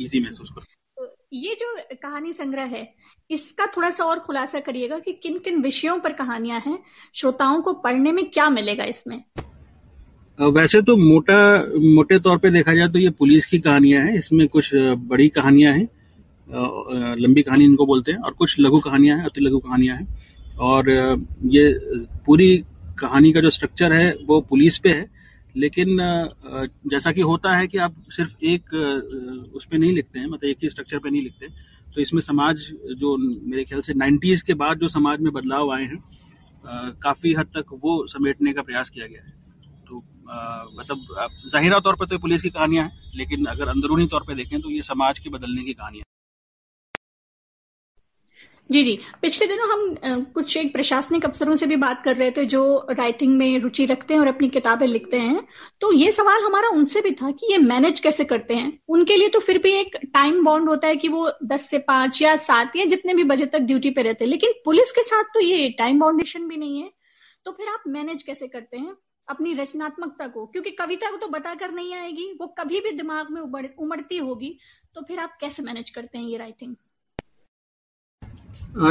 इजी 0.00 0.20
महसूस 0.20 0.50
करूँ। 0.50 0.66
तो 0.96 1.14
ये 1.34 1.54
जो 1.54 1.74
कहानी 2.02 2.32
संग्रह 2.34 2.64
है 2.66 2.86
इसका 3.30 3.66
थोड़ा 3.66 3.90
सा 3.90 4.04
और 4.04 4.18
खुलासा 4.18 4.60
करिएगा 4.60 4.98
कि 4.98 5.12
किन 5.22 5.38
किन 5.38 5.62
विषयों 5.62 5.98
पर 6.00 6.12
कहानियाँ 6.14 6.60
हैं 6.66 6.78
श्रोताओं 7.14 7.60
को 7.62 7.72
पढ़ने 7.80 8.12
में 8.12 8.24
क्या 8.30 8.48
मिलेगा 8.50 8.84
इसमें? 8.86 9.22
वैसे 10.38 10.80
तो 10.82 10.96
मोटा 10.96 11.40
मोटे 11.84 12.18
तौर 12.20 12.38
पे 12.38 12.50
देखा 12.50 12.74
जाए 12.74 12.88
तो 12.88 12.98
ये 12.98 13.10
पुलिस 13.18 13.46
की 13.46 13.58
कहानियाँ 13.60 14.02
हैं 14.04 14.18
इसमें 14.18 14.46
कुछ 14.48 14.70
बड़ी 14.74 15.28
कहानियाँ 15.30 15.72
हैं 15.74 15.88
लंबी 17.18 17.42
कहानी 17.42 17.64
इनको 17.64 17.86
बोलते 17.86 18.12
हैं 18.12 18.18
और 18.18 18.32
कुछ 18.34 18.56
लघु 18.60 18.80
कहानियाँ 18.80 19.16
हैं 19.18 19.24
अति 19.24 19.40
लघु 19.40 19.58
कहानियाँ 19.58 19.96
हैं। 19.96 20.06
और 20.58 20.88
ये 21.46 21.68
पूरी 22.26 22.56
कहानी 22.98 23.32
का 23.32 23.40
जो 23.40 23.50
स्ट्रक्चर 23.50 23.92
है, 23.92 24.10
वो 24.26 24.40
पुलिस 24.40 24.78
पे 24.78 24.88
है। 24.90 25.06
लेकिन 25.54 25.96
जैसा 26.90 27.12
कि 27.12 27.20
होता 27.20 27.54
है 27.56 27.66
कि 27.66 27.78
आप 27.78 27.94
सिर्फ़ 28.12 28.44
एक 28.44 28.72
उस 29.56 29.64
पर 29.64 29.78
नहीं 29.78 29.92
लिखते 29.92 30.18
हैं 30.18 30.26
मतलब 30.26 30.48
एक 30.50 30.58
ही 30.62 30.70
स्ट्रक्चर 30.70 30.98
पे 30.98 31.10
नहीं 31.10 31.22
लिखते। 31.22 31.48
तो 31.94 32.00
इसमें 32.00 32.20
समाज 32.20 32.66
जो 32.98 33.16
मेरे 33.16 33.64
ख्याल 33.64 33.80
से 33.80 33.94
90s 33.94 34.42
के 34.42 34.54
बाद 34.54 34.78
जो 34.78 34.88
समाज 34.88 35.20
में 35.20 35.32
बदलाव 35.32 35.72
आए 35.72 35.84
हैं 35.84 36.02
काफ़ी 37.02 37.32
हद 37.34 37.46
तक 37.56 37.72
वो 37.82 38.06
समेटने 38.08 38.52
का 38.52 38.62
प्रयास 38.62 38.90
किया 38.90 39.06
गया 39.06 39.22
है। 39.22 39.32
तो 39.88 40.02
मतलब 40.78 41.28
जाहिरा 41.46 41.78
तौर 41.80 41.96
पर 41.96 42.06
तो 42.06 42.18
पुलिस 42.18 42.42
की 42.42 42.50
कहानियाँ 42.50 42.84
हैं, 42.84 42.92
लेकिन 43.16 43.44
अगर 43.46 43.68
अंदरूनी 43.68 44.06
तौर 44.06 44.24
पर 44.28 44.34
देखें 44.34 44.60
तो 44.60 44.70
ये 44.70 44.82
समाज 44.82 45.18
के 45.18 45.30
बदलने 45.30 45.64
की 45.64 45.72
कहानियाँ। 45.72 46.04
जी 48.70 48.82
जी। 48.82 48.98
पिछले 49.22 49.46
दिनों 49.46 49.68
हम 49.70 50.22
कुछ 50.34 50.56
एक 50.56 50.72
प्रशासनिक 50.72 51.24
अफसरों 51.24 51.54
से 51.56 51.66
भी 51.66 51.76
बात 51.76 52.02
कर 52.04 52.16
रहे 52.16 52.30
थे 52.30 52.44
जो 52.44 52.62
राइटिंग 52.90 53.36
में 53.38 53.58
रुचि 53.60 53.84
रखते 53.86 54.14
हैं 54.14 54.20
और 54.20 54.26
अपनी 54.26 54.48
किताबें 54.48 54.86
लिखते 54.86 55.16
हैं। 55.16 55.46
तो 55.80 55.92
ये 55.92 56.10
सवाल 56.12 56.42
हमारा 56.42 56.68
उनसे 56.68 57.00
भी 57.00 57.10
था 57.12 57.30
कि 57.30 57.52
ये 57.52 57.58
मैनेज 57.58 58.00
कैसे 58.00 58.24
करते 58.24 58.54
हैं? 58.54 58.78
उनके 58.88 59.16
लिए 59.16 59.28
तो 59.28 59.40
फिर 59.40 59.58
भी 59.58 59.72
एक 59.72 59.96
टाइम 60.14 60.42
बॉन्ड 60.44 60.68
होता 60.68 60.88
है 60.88 60.96
कि 60.96 61.08
वो 61.08 61.30
दस 61.44 61.68
से 61.70 61.78
पाँच 61.78 62.20
या 62.22 62.34
सात 62.36 62.76
या 62.76 62.84
जितने 62.84 63.14
भी 63.14 63.24
बजे 63.24 63.46
तक 63.46 63.58
ड्यूटी 63.60 63.90
पे 63.90 64.02
रहते 64.02 64.24
हैं। 64.24 64.30
लेकिन 64.30 64.52
पुलिस 64.64 64.92
के 64.92 65.02
साथ 65.02 65.24
तो 65.34 65.40
ये 65.40 65.68
टाइम 65.78 66.00
बाउंडेशन 66.00 66.48
भी 66.48 66.56
नहीं 66.56 66.80
है। 66.80 66.90
तो 67.44 67.52
फिर 67.52 67.68
आप 67.68 67.82
मैनेज 67.88 68.22
कैसे 68.22 68.48
करते 68.48 68.76
हैं 68.76 68.96
अपनी 69.28 69.52
रचनात्मकता 69.54 70.26
को? 70.26 70.46
क्योंकि 70.46 70.70
कविता 70.72 71.10
को 71.10 71.16
तो 71.16 71.28
बताकर 71.28 71.72
नहीं 71.72 71.94
आएगी, 71.94 72.30
वो 72.40 72.46
कभी 72.58 72.80
भी 72.80 72.90
दिमाग 72.92 73.30
में 73.30 73.40
उमड़ 73.40 73.66
उमड़ती 73.78 74.16
होगी। 74.18 74.56
तो 74.94 75.02
फिर 75.02 75.18
आप 75.18 75.38
कैसे 75.40 75.62
मैनेज 75.62 75.90
करते 75.90 76.18
हैं 76.18 76.24
ये 76.24 76.38
राइटिंग? 76.38 76.74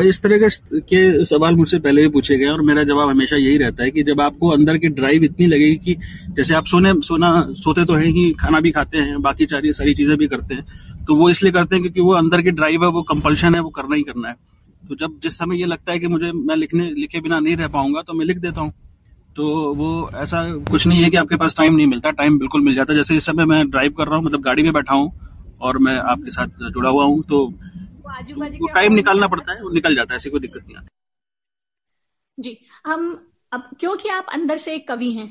इस 0.03 0.21
तरह 0.21 0.47
के 0.89 1.25
सवाल 1.25 1.55
मुझसे 1.55 1.79
पहले 1.79 2.01
भी 2.01 2.09
पूछे 2.09 2.37
गए 2.37 2.45
और 2.47 2.61
मेरा 2.61 2.83
जवाब 2.83 3.09
हमेशा 3.09 3.35
यही 3.35 3.57
रहता 3.57 3.83
है 3.83 3.91
कि 3.91 4.03
जब 4.03 4.21
आपको 4.21 4.49
अंदर 4.49 4.77
की 4.77 4.87
ड्राइव 4.91 5.23
इतनी 5.23 5.47
लगेगी 5.47 5.75
कि 5.77 5.95
जैसे 6.37 6.55
आप 6.55 6.65
सोने, 6.65 6.93
सोना, 7.01 7.29
सोते 7.55 7.85
तो 7.85 7.95
हैं 7.95 8.07
ही, 8.07 8.31
खाना 8.33 8.59
भी 8.59 8.71
खाते 8.71 8.97
हैं, 8.97 9.21
बाकी 9.21 9.45
सारी 9.47 9.73
सारी 9.73 9.93
चीज़ें 9.95 10.17
भी 10.17 10.27
करते 10.27 10.55
हैं 10.55 11.05
तो 11.05 11.15
वो 11.15 11.29
इसलिए 11.29 11.51
करते 11.51 11.75
हैं 11.75 11.81
क्योंकि 11.83 12.01
वो 12.01 12.13
अंदर 12.13 12.41
की 12.41 12.51
ड्राइव 12.51 12.83
है, 12.83 12.89
वो 12.89 13.01
कंपल्शन 13.03 13.55
है, 13.55 13.61
वो 13.61 13.69
करना 13.71 13.95
ही 13.95 14.03
करना 14.03 14.27
है। 14.27 14.35
तो 14.83 14.95
जब, 14.95 15.19
जिस 15.23 15.37
समय 15.37 15.59
ये 15.59 15.65
लगता 15.65 15.91
है 15.91 15.99
कि 15.99 16.07
मुझे, 16.07 16.31
मैं 16.31 16.55
लिखने, 16.55 16.89
लिखे 16.91 17.19
बिना 17.21 17.39
नहीं 17.39 17.55
रह 17.57 17.67
पाऊँगा 17.67 18.01
तो 18.01 18.13
मैं 18.13 18.25
लिख 18.25 18.37
देता 18.39 18.61
हूँ। 18.61 18.71
तो 19.35 19.73
वो 19.75 20.09
ऐसा 20.15 20.41
कुछ 20.69 20.85
नहीं 20.87 21.03
है 21.03 21.09
कि 21.09 21.17
आपके 21.17 21.35
पास 21.35 21.55
टाइम 21.57 21.75
नहीं 21.75 21.87
मिलता 21.87 22.11
टाइम 22.13 22.37
बिल्कुल 22.39 22.61
मिल 22.61 22.75
जाता 22.75 22.93
है। 22.93 22.99
जैसे 22.99 23.15
इस 23.15 23.25
समय 23.25 23.45
मैं 23.45 23.69
ड्राइव 23.69 23.93
कर 23.97 24.07
रहा 24.07 24.17
हूँ 24.17 24.25
मतलब 24.25 24.41
गाड़ी 24.41 24.63
में 24.63 24.71
बैठा 24.73 24.95
हूँ 24.95 25.11
और 25.61 25.77
मैं 25.77 25.97
आपके 26.11 26.31
साथ 26.31 26.69
जुड़ा 26.69 26.89
हुआ 26.89 27.05
हूँ 27.05 27.21
तो 27.23 27.47
वो 28.05 28.67
टाइम 28.73 28.93
निकालना 28.93 29.27
पड़ता 29.27 29.53
है 29.53 29.61
वो 29.63 29.69
निकल 29.69 29.95
जाता 29.95 30.13
है 30.13 30.15
ऐसी 30.15 30.29
कोई 30.29 30.39
दिक्कत 30.39 30.65
नहीं 30.65 30.75
आती। 30.77 30.87
जी 32.37 32.57
हम 32.85 33.31
अब 33.51 33.69
क्योंकि 33.79 34.09
आप 34.09 34.27
अंदर 34.33 34.57
से 34.57 34.75
एक 34.75 34.87
कवि 34.87 35.11
हैं 35.11 35.29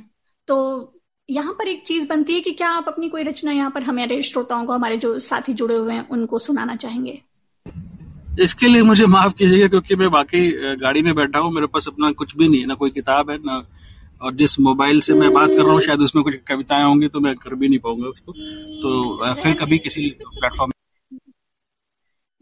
तो 0.49 0.57
यहाँ 1.29 1.53
पर 1.53 1.69
एक 1.69 1.83
चीज़ 1.87 2.09
बनती 2.09 2.35
है 2.35 2.41
कि 2.41 2.53
क्या 2.53 2.71
आप 2.71 2.89
अपनी 2.89 3.09
कोई 3.09 3.23
रचना 3.23 3.53
यहाँ 3.53 3.71
पर 3.71 3.83
हमारे 3.83 4.23
श्रोताओं 4.23 4.67
को 4.67 4.73
हमारे 4.73 4.97
जो 4.97 5.19
साथी 5.19 5.53
जुड़े 5.53 5.77
हुए 5.77 5.95
हैं 5.95 6.09
उनको 6.09 6.39
सुनाना 6.39 6.77
चाहेंगे? 6.77 7.21
इसके 8.41 8.69
लिए 8.69 8.83
मुझे 8.83 9.07
माफ़ 9.07 9.33
कीजिएगा 9.33 9.69
क्योंकि 9.69 9.97
मैं 9.97 10.11
बाकी 10.11 10.41
गाड़ी 10.77 11.03
में 11.03 11.15
बैठा 11.15 11.39
हूँ 11.39 11.53
मेरे 11.53 11.67
पास 11.67 11.89
अपना 11.89 12.13
कुछ 12.13 12.37
भी 12.37 12.49
नहीं 12.49 12.61
है 12.61 12.67
ना 12.67 12.75
कोई 12.75 12.91
किताब 12.91 13.31
है 13.31 13.37
ना 13.39 13.57
और 14.23 14.35
जिस 14.35 14.59
मोबाइल 14.61 15.01
से 15.01 15.15
मैं 15.15 15.33
बात 15.33 15.49
कर 15.49 15.63
रहा 15.63 15.73
हूँ 15.73 15.81
शायद 15.81 16.01
उसमें 16.01 16.25
कुछ 16.25 16.35
कविताएँ 16.49 16.85
होंगी 16.85 17.09
तो 17.09 17.21
मैं 17.21 17.35
कर 17.37 17.55
भी 17.55 17.69
नहीं 17.69 17.79
पाऊँगा 17.79 18.09
उसको। 18.09 18.33
तो 18.83 19.35
फिर 19.35 19.55
कभी 19.55 19.79
किसी 19.79 20.09
प्लेटफॉर्म 20.23 20.74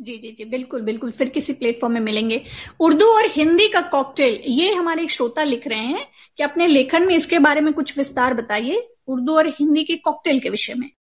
जी 0.03 0.17
जी 0.19 0.31
जी 0.31 0.45
बिल्कुल 0.45 0.81
बिल्कुल 0.83 1.11
फिर 1.11 1.29
किसी 1.29 1.53
प्लेटफॉर्म 1.53 1.95
में 1.95 2.01
मिलेंगे। 2.01 2.41
उर्दू 2.81 3.07
और 3.07 3.27
हिंदी 3.31 3.69
का 3.69 3.81
कॉकटेल 3.91 4.41
ये 4.49 4.73
हमारे 4.73 5.03
एक 5.03 5.11
श्रोता 5.11 5.43
लिख 5.43 5.67
रहे 5.69 5.85
हैं 5.87 6.07
कि 6.39 6.43
अपने 6.43 6.67
लेखन 6.67 7.07
में 7.07 7.15
इसके 7.15 7.39
बारे 7.39 7.61
में 7.61 7.73
कुछ 7.75 7.97
विस्तार 7.99 8.35
बताइए 8.35 8.83
उर्दू 9.09 9.37
और 9.37 9.49
हिंदी 9.61 9.85
के 9.85 9.97
कॉकटेल 9.99 10.41
के 10.41 10.51
विषय 10.51 10.75
में। 10.75 10.91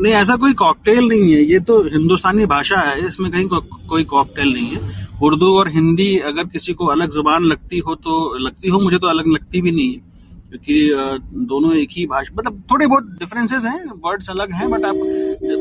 नहीं 0.00 0.12
ऐसा 0.12 0.36
कोई 0.36 0.52
कॉकटेल 0.54 1.04
नहीं 1.04 1.32
है 1.32 1.42
ये 1.42 1.58
तो 1.60 1.82
हिंदुस्तानी 1.88 2.46
भाषा 2.46 2.80
है 2.80 3.06
इसमें 3.06 3.30
कहीं 3.32 3.46
को, 3.46 3.60
कोई 3.60 4.04
कॉकटेल 4.06 4.52
नहीं 4.52 4.66
है। 4.66 5.06
उर्दू 5.22 5.54
और 5.58 5.68
हिंदी 5.68 6.16
अगर 6.26 6.44
किसी 6.48 6.74
को 6.74 6.86
अलग 6.86 7.10
ज़ुबान 7.12 7.44
लगती 7.44 7.78
हो 7.78 7.94
तो 7.96 8.38
लगती 8.38 8.68
हो 8.68 8.78
मुझे 8.80 8.98
तो 8.98 9.06
अलग 9.08 9.26
लगती 9.28 9.62
भी 9.62 9.70
नहीं 9.70 9.94
है। 9.94 10.06
क्योंकि 10.50 11.46
दोनों 11.46 11.74
एक 11.76 11.88
ही 11.92 12.04
भाषा 12.06 12.34
मतलब 12.36 12.62
थोड़े 12.70 12.86
बहुत 12.86 13.04
डिफरेंसेस 13.18 13.64
हैं 13.64 13.84
वर्ड्स 14.04 14.30
अलग 14.30 14.52
हैं 14.52 14.68
बट 14.70 14.84
आप, 14.84 14.94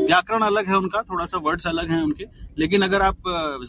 व्याकरण 0.08 0.42
अलग 0.44 0.68
है 0.68 0.78
उनका 0.78 1.02
थोड़ा 1.02 1.26
सा 1.26 1.38
वर्ड्स 1.46 1.68
अलग 1.68 1.90
हैं 1.92 2.02
उनके, 2.04 2.26
लेकिन 2.58 2.82
अगर 2.82 3.02
आप 3.02 3.18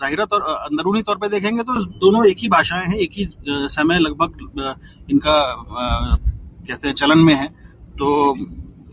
जाहिरा 0.01 0.25
तौर 0.27 0.41
अंदरूनी 0.43 1.03
तौर 1.03 1.17
पे 1.19 1.29
देखेंगे 1.29 1.63
तो 1.63 1.85
दोनों 1.85 2.25
एक 2.27 2.37
ही 2.39 2.49
भाषाएँ 2.49 2.87
हैं, 2.87 2.97
एक 2.97 3.11
ही 3.13 3.27
समय 3.71 3.99
लगभग 3.99 4.77
इनका 5.11 5.41
कहते 5.69 6.89
हैं 6.89 6.95
चलन 6.95 7.19
में 7.19 7.35
है 7.35 7.47
तो 7.99 8.37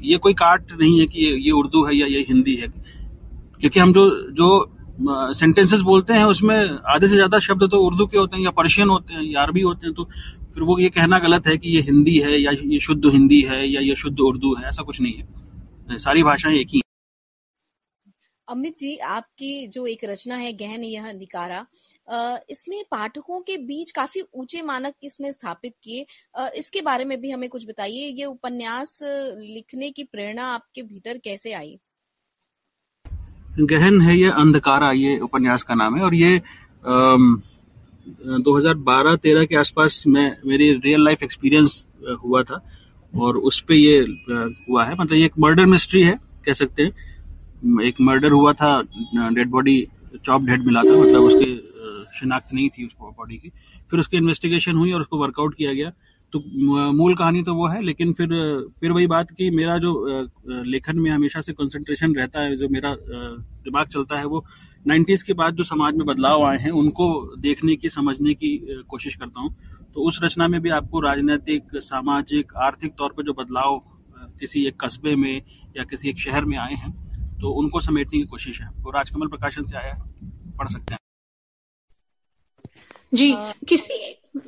ये 0.04 0.18
कोई 0.18 0.34
काट 0.36 0.72
नहीं 0.80 1.00
है 1.00 1.06
कि 1.08 1.26
ये 1.46 1.52
उर्दू 1.54 1.84
है 1.86 1.96
या 1.96 2.08
ये 2.08 2.26
हिंदी 2.30 2.56
है, 2.56 2.68
क्योंकि 3.62 3.80
हम 3.80 3.94
जो 3.94 4.10
जो 4.34 4.48
सेंटेंसेस 5.00 5.82
बोलते 5.84 6.14
हैं, 6.14 6.24
उसमें 6.26 6.56
आधे 6.88 7.08
से 7.08 7.16
ज़्यादा 7.16 7.40
शब्द 7.42 7.70
तो 7.72 7.80
उर्दू 7.86 8.06
के 8.08 8.18
होते 8.18 8.38
हैं 8.38 8.44
या 8.44 8.52
पर्शियन 8.54 8.90
होते 8.90 9.14
हैं, 9.14 9.24
या 9.24 9.42
अरबी 9.42 9.62
होते 9.62 9.88
हैं 9.88 9.96
तो 9.96 10.04
फिर 10.54 10.64
वो 10.64 10.78
ये 10.80 10.90
कहना 10.92 11.20
गलत 11.20 11.48
है 11.48 11.58
कि 11.58 11.70
ये 11.70 11.82
हिंदी 11.84 12.18
है 12.20 12.40
या 12.42 12.52
ये 12.66 12.80
शुद्ध 12.82 13.06
हिंदी 13.08 13.42
है 13.44 13.66
या 13.68 13.82
ये 13.82 13.96
शुद्ध 13.98 14.20
उर्दू 14.22 14.56
है, 14.56 14.68
ऐसा 14.70 14.84
कुछ 14.84 15.02
नहीं 15.02 15.14
है। 15.14 15.98
सारी 16.00 16.24
भाषाएँ 16.24 16.58
एक 16.58 16.68
ही 16.70 16.82
अमित 18.48 18.76
जी, 18.78 18.96
आपकी 18.98 19.68
जो 19.68 19.86
एक 19.88 20.04
रचना 20.06 20.36
है, 20.36 20.52
गहन 20.56 20.84
यह 20.84 21.12
निकारा 21.14 21.66
इसमें 22.50 22.84
पाठकों 22.92 23.40
के 23.42 23.58
बीच 23.60 23.92
काफ़ी 23.92 24.22
ऊँचे 24.36 24.62
मानक 24.64 24.94
इसने 25.04 25.32
स्थापित 25.32 25.74
किए? 25.84 26.06
इसके 26.56 26.82
बारे 26.84 27.06
में 27.06 27.20
भी 27.22 27.32
हमें 27.32 27.50
कुछ 27.50 27.66
बताइए। 27.68 28.08
ये 28.12 28.26
उपन्यास 28.26 29.00
लिखने 29.04 29.90
की 29.92 30.04
प्रेरणा 30.06 30.46
आपके 30.50 30.82
भीतर 30.84 31.18
कैसे 31.24 31.54
आई? 31.54 31.78
गहन 33.60 34.02
है 34.02 34.18
ये 34.18 34.30
अंधकारा 34.30 34.92
ये 34.92 35.20
उपन्यास 35.20 35.64
का 35.64 35.76
नाम 35.76 35.96
है। 35.96 36.02
और 36.02 36.16
ये 36.16 36.42
अम, 36.86 37.42
2012-13 38.42 39.46
के 39.46 39.56
आसपास 39.56 40.04
में 40.08 40.38
मेरी 40.46 40.72
रियल 40.74 41.04
लाइफ 41.04 41.24
एक्सपीरियंस 41.24 41.88
हुआ 42.26 42.44
था। 42.44 42.60
और 43.16 43.38
उस 43.38 43.60
पर 43.62 43.74
ये 43.74 44.00
हुआ 44.70 44.86
है। 44.86 44.96
मतलब 44.96 45.14
ये 45.14 45.26
एक 45.26 45.40
मर्डर 45.40 45.66
मिस्ट्री 45.66 46.02
है 46.02 46.20
कह 46.46 46.54
सकते 46.54 46.84
हैं। 46.84 47.82
एक 47.82 48.02
मर्डर 48.02 48.32
हुआ 48.32 48.54
था 48.54 48.82
डेड 49.16 49.50
बॉडी 49.50 49.88
चॉप 50.26 50.42
डेड 50.42 50.64
मिला 50.64 50.82
था। 50.82 51.02
मतलब 51.02 51.22
उसकी 51.22 51.56
शिनाख्त 52.20 52.54
नहीं 52.54 52.70
थी 52.70 52.86
उस 52.86 52.92
बॉडी 53.02 53.36
की। 53.36 53.52
फिर 53.92 54.00
उसकी 54.00 54.18
इन्वेस्टिगेशन 54.18 54.76
हुई 54.76 54.92
और 54.92 55.02
उसको 55.02 55.18
वर्कआउट 55.18 55.56
किया 55.56 55.74
गया। 55.74 55.92
तो 56.36 56.40
मूल 56.94 57.14
कहानी 57.16 57.42
तो 57.44 57.54
वो 57.56 57.68
है 57.68 57.82
लेकिन 57.82 58.12
फिर 58.14 58.30
फिर 58.80 58.92
वही 58.92 59.08
बात 59.08 59.32
कि 59.32 59.50
मेरा 59.52 59.78
जो 59.78 59.92
लेखन 60.66 61.00
में 61.00 61.10
हमेशा 61.12 61.42
से 61.42 61.54
कंसंट्रेशन 61.54 62.16
रहता 62.16 62.42
है 62.42 62.56
जो 62.58 62.70
मेरा 62.70 62.96
दिमाग 63.00 63.88
चलता 63.88 64.18
है 64.20 64.26
वो 64.26 64.44
90s 64.86 65.24
के 65.24 65.34
बाद 65.34 65.56
जो 65.56 65.64
समाज 65.64 65.96
में 65.96 66.06
बदलाव 66.08 66.44
आए 66.46 66.58
हैं 66.58 66.72
उनको 66.82 67.08
देखने 67.40 67.76
की 67.76 67.90
समझने 67.90 68.34
की 68.34 68.50
कोशिश 68.90 69.16
करता 69.16 69.42
हूँ। 69.42 69.54
तो 69.94 70.08
उस 70.08 70.20
रचना 70.24 70.48
में 70.48 70.60
भी 70.62 70.70
आपको 70.70 71.00
राजनीतिक 71.00 71.78
सामाजिक 71.84 72.54
आर्थिक 72.66 72.94
तौर 72.98 73.14
पर 73.18 73.24
जो 73.24 73.34
बदलाव 73.34 73.80
किसी 74.40 74.66
एक 74.68 74.80
कस्बे 74.84 75.16
में 75.16 75.42
या 75.78 75.84
किसी 75.84 76.10
एक 76.10 76.20
शहर 76.20 76.46
में 76.46 76.58
आए 76.58 76.76
हैं 76.76 76.92
तो 77.40 77.54
उनको 77.54 77.82
समेटने 77.82 78.20
की 78.20 78.26
कोशिश 78.28 78.62
है। 78.62 78.70
वो 78.76 78.92
राजकमल 78.92 79.28
प्रकाशन 79.28 79.64
से 79.64 79.78
आया 79.78 79.94
है 79.94 80.02
पढ़ 80.58 80.68
सकते 80.68 80.94
हैं। 80.94 81.00
जी 83.14 83.34
किसी 83.68 84.00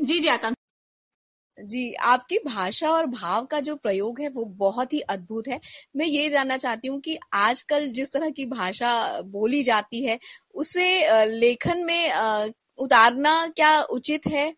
जी 0.04 0.20
जी 0.20 0.28
आकांक्षा। 0.28 0.67
जी, 1.58 1.94
आपकी 1.94 2.38
भाषा 2.40 2.90
और 2.90 3.06
भाव 3.06 3.46
का 3.46 3.60
जो 3.60 3.76
प्रयोग 3.76 4.20
है 4.22 4.30
वो 4.30 4.44
बहुत 4.58 4.94
ही 4.94 5.00
अद्भुत 5.10 5.48
है। 5.48 5.60
मैं 5.96 6.06
ये 6.06 6.30
जानना 6.30 6.58
चाहती 6.58 6.88
हूँ 6.88 7.00
कि 7.00 7.18
आजकल 7.34 7.88
जिस 7.92 8.12
तरह 8.14 8.30
की 8.30 8.46
भाषा 8.46 9.22
बोली 9.22 9.62
जाती 9.64 10.04
है, 10.06 10.20
उसे 10.56 11.26
लेखन 11.40 11.84
में 11.86 12.52
उतारना 12.80 13.36
क्या 13.48 13.80
उचित 13.82 14.28
है? 14.28 14.54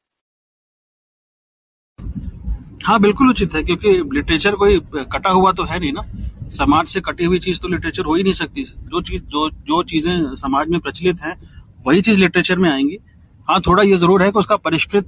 हाँ 2.84 3.00
बिल्कुल 3.00 3.29
उचित 3.29 3.56
है, 3.56 3.63
क्योंकि 3.63 3.89
लिटरेचर 4.13 4.56
कोई 4.56 4.79
कटा 5.13 5.29
हुआ 5.29 5.51
तो 5.51 5.63
है 5.63 5.79
नहीं 5.79 5.91
ना। 5.94 6.01
समाज 6.58 6.88
से 6.88 7.01
कटी 7.01 7.25
हुई 7.25 7.39
चीज़ 7.39 7.60
तो 7.60 7.68
लिटरेचर 7.68 8.06
हो 8.06 8.15
ही 8.15 8.24
नहीं 8.24 8.34
सकती। 8.34 8.63
जो 8.63 9.01
चीज़, 9.01 9.22
जो 9.24 9.50
जो 9.50 9.82
चीज़ें 9.84 10.36
समाज 10.36 10.68
में 10.68 10.79
प्रचलित 10.79 11.22
हैं, 11.22 11.36
वही 11.86 12.01
चीज़ 12.01 12.20
लिटरेचर 12.20 12.58
में 12.60 12.70
आएँगी। 12.70 12.98
हाँ 13.50 13.60
थोड़ा 13.62 13.84
ये 13.84 13.98
ज़रूर 13.98 14.24
है 14.24 14.32
कि 14.32 14.39
उसका 14.39 14.56
परिष्कृत 14.56 15.06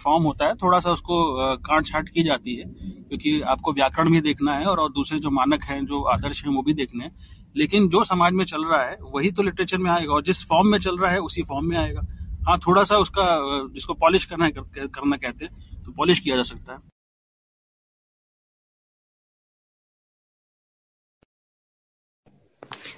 फॉर्म 0.00 0.24
होता 0.24 0.46
है। 0.46 0.54
थोड़ा 0.54 0.78
सा 0.80 0.90
उसको 0.90 1.56
काट 1.58 1.86
छाट 1.86 2.08
की 2.08 2.22
जाती 2.22 2.54
है 2.56 2.64
क्योंकि 2.64 3.40
आपको 3.44 3.72
व्याकरण 3.72 4.10
भी 4.10 4.20
देखना 4.20 4.54
है 4.54 4.66
और, 4.66 4.78
और 4.78 4.92
दूसरे 4.92 5.18
जो 5.18 5.30
मानक 5.30 5.64
हैं 5.64 5.84
जो 5.86 6.02
आदर्श 6.12 6.44
हैं 6.44 6.52
वो 6.54 6.62
भी 6.62 6.74
देखने 6.74 7.04
हैं। 7.04 7.10
लेकिन 7.54 7.88
जो 7.88 8.04
समाज 8.04 8.32
में 8.32 8.44
चल 8.44 8.64
रहा 8.64 8.82
है 8.82 8.96
वही 9.14 9.30
तो 9.30 9.42
लिटरेचर 9.42 9.78
में 9.78 9.90
आएगा 9.90 10.14
और 10.14 10.22
जिस 10.22 10.44
फॉर्म 10.48 10.68
में 10.68 10.78
चल 10.78 10.98
रहा 10.98 11.10
है 11.10 11.18
उसी 11.20 11.42
फॉर्म 11.42 11.66
में 11.66 11.76
आएगा। 11.76 12.06
हाँ 12.48 12.58
थोड़ा 12.58 12.84
सा 12.84 12.98
उसका 12.98 13.26
जिसको 13.74 13.94
पॉलिश 13.96 14.24
करना 14.24 14.44
है 14.44 14.50
करना 14.50 15.16
कहते 15.16 15.44
हैं 15.44 15.84
तो 15.84 15.92
पॉलिश 15.92 16.20
किया 16.20 16.36
जा 16.36 16.42
सकता 16.44 16.72
है। 16.72 16.78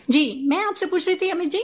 जी, 0.08 0.48
मैं 0.48 0.56
आपसे 0.58 0.86
पूछ 0.86 1.06
रही 1.08 1.16
थी, 1.16 1.28
अमित 1.30 1.50
जी 1.50 1.62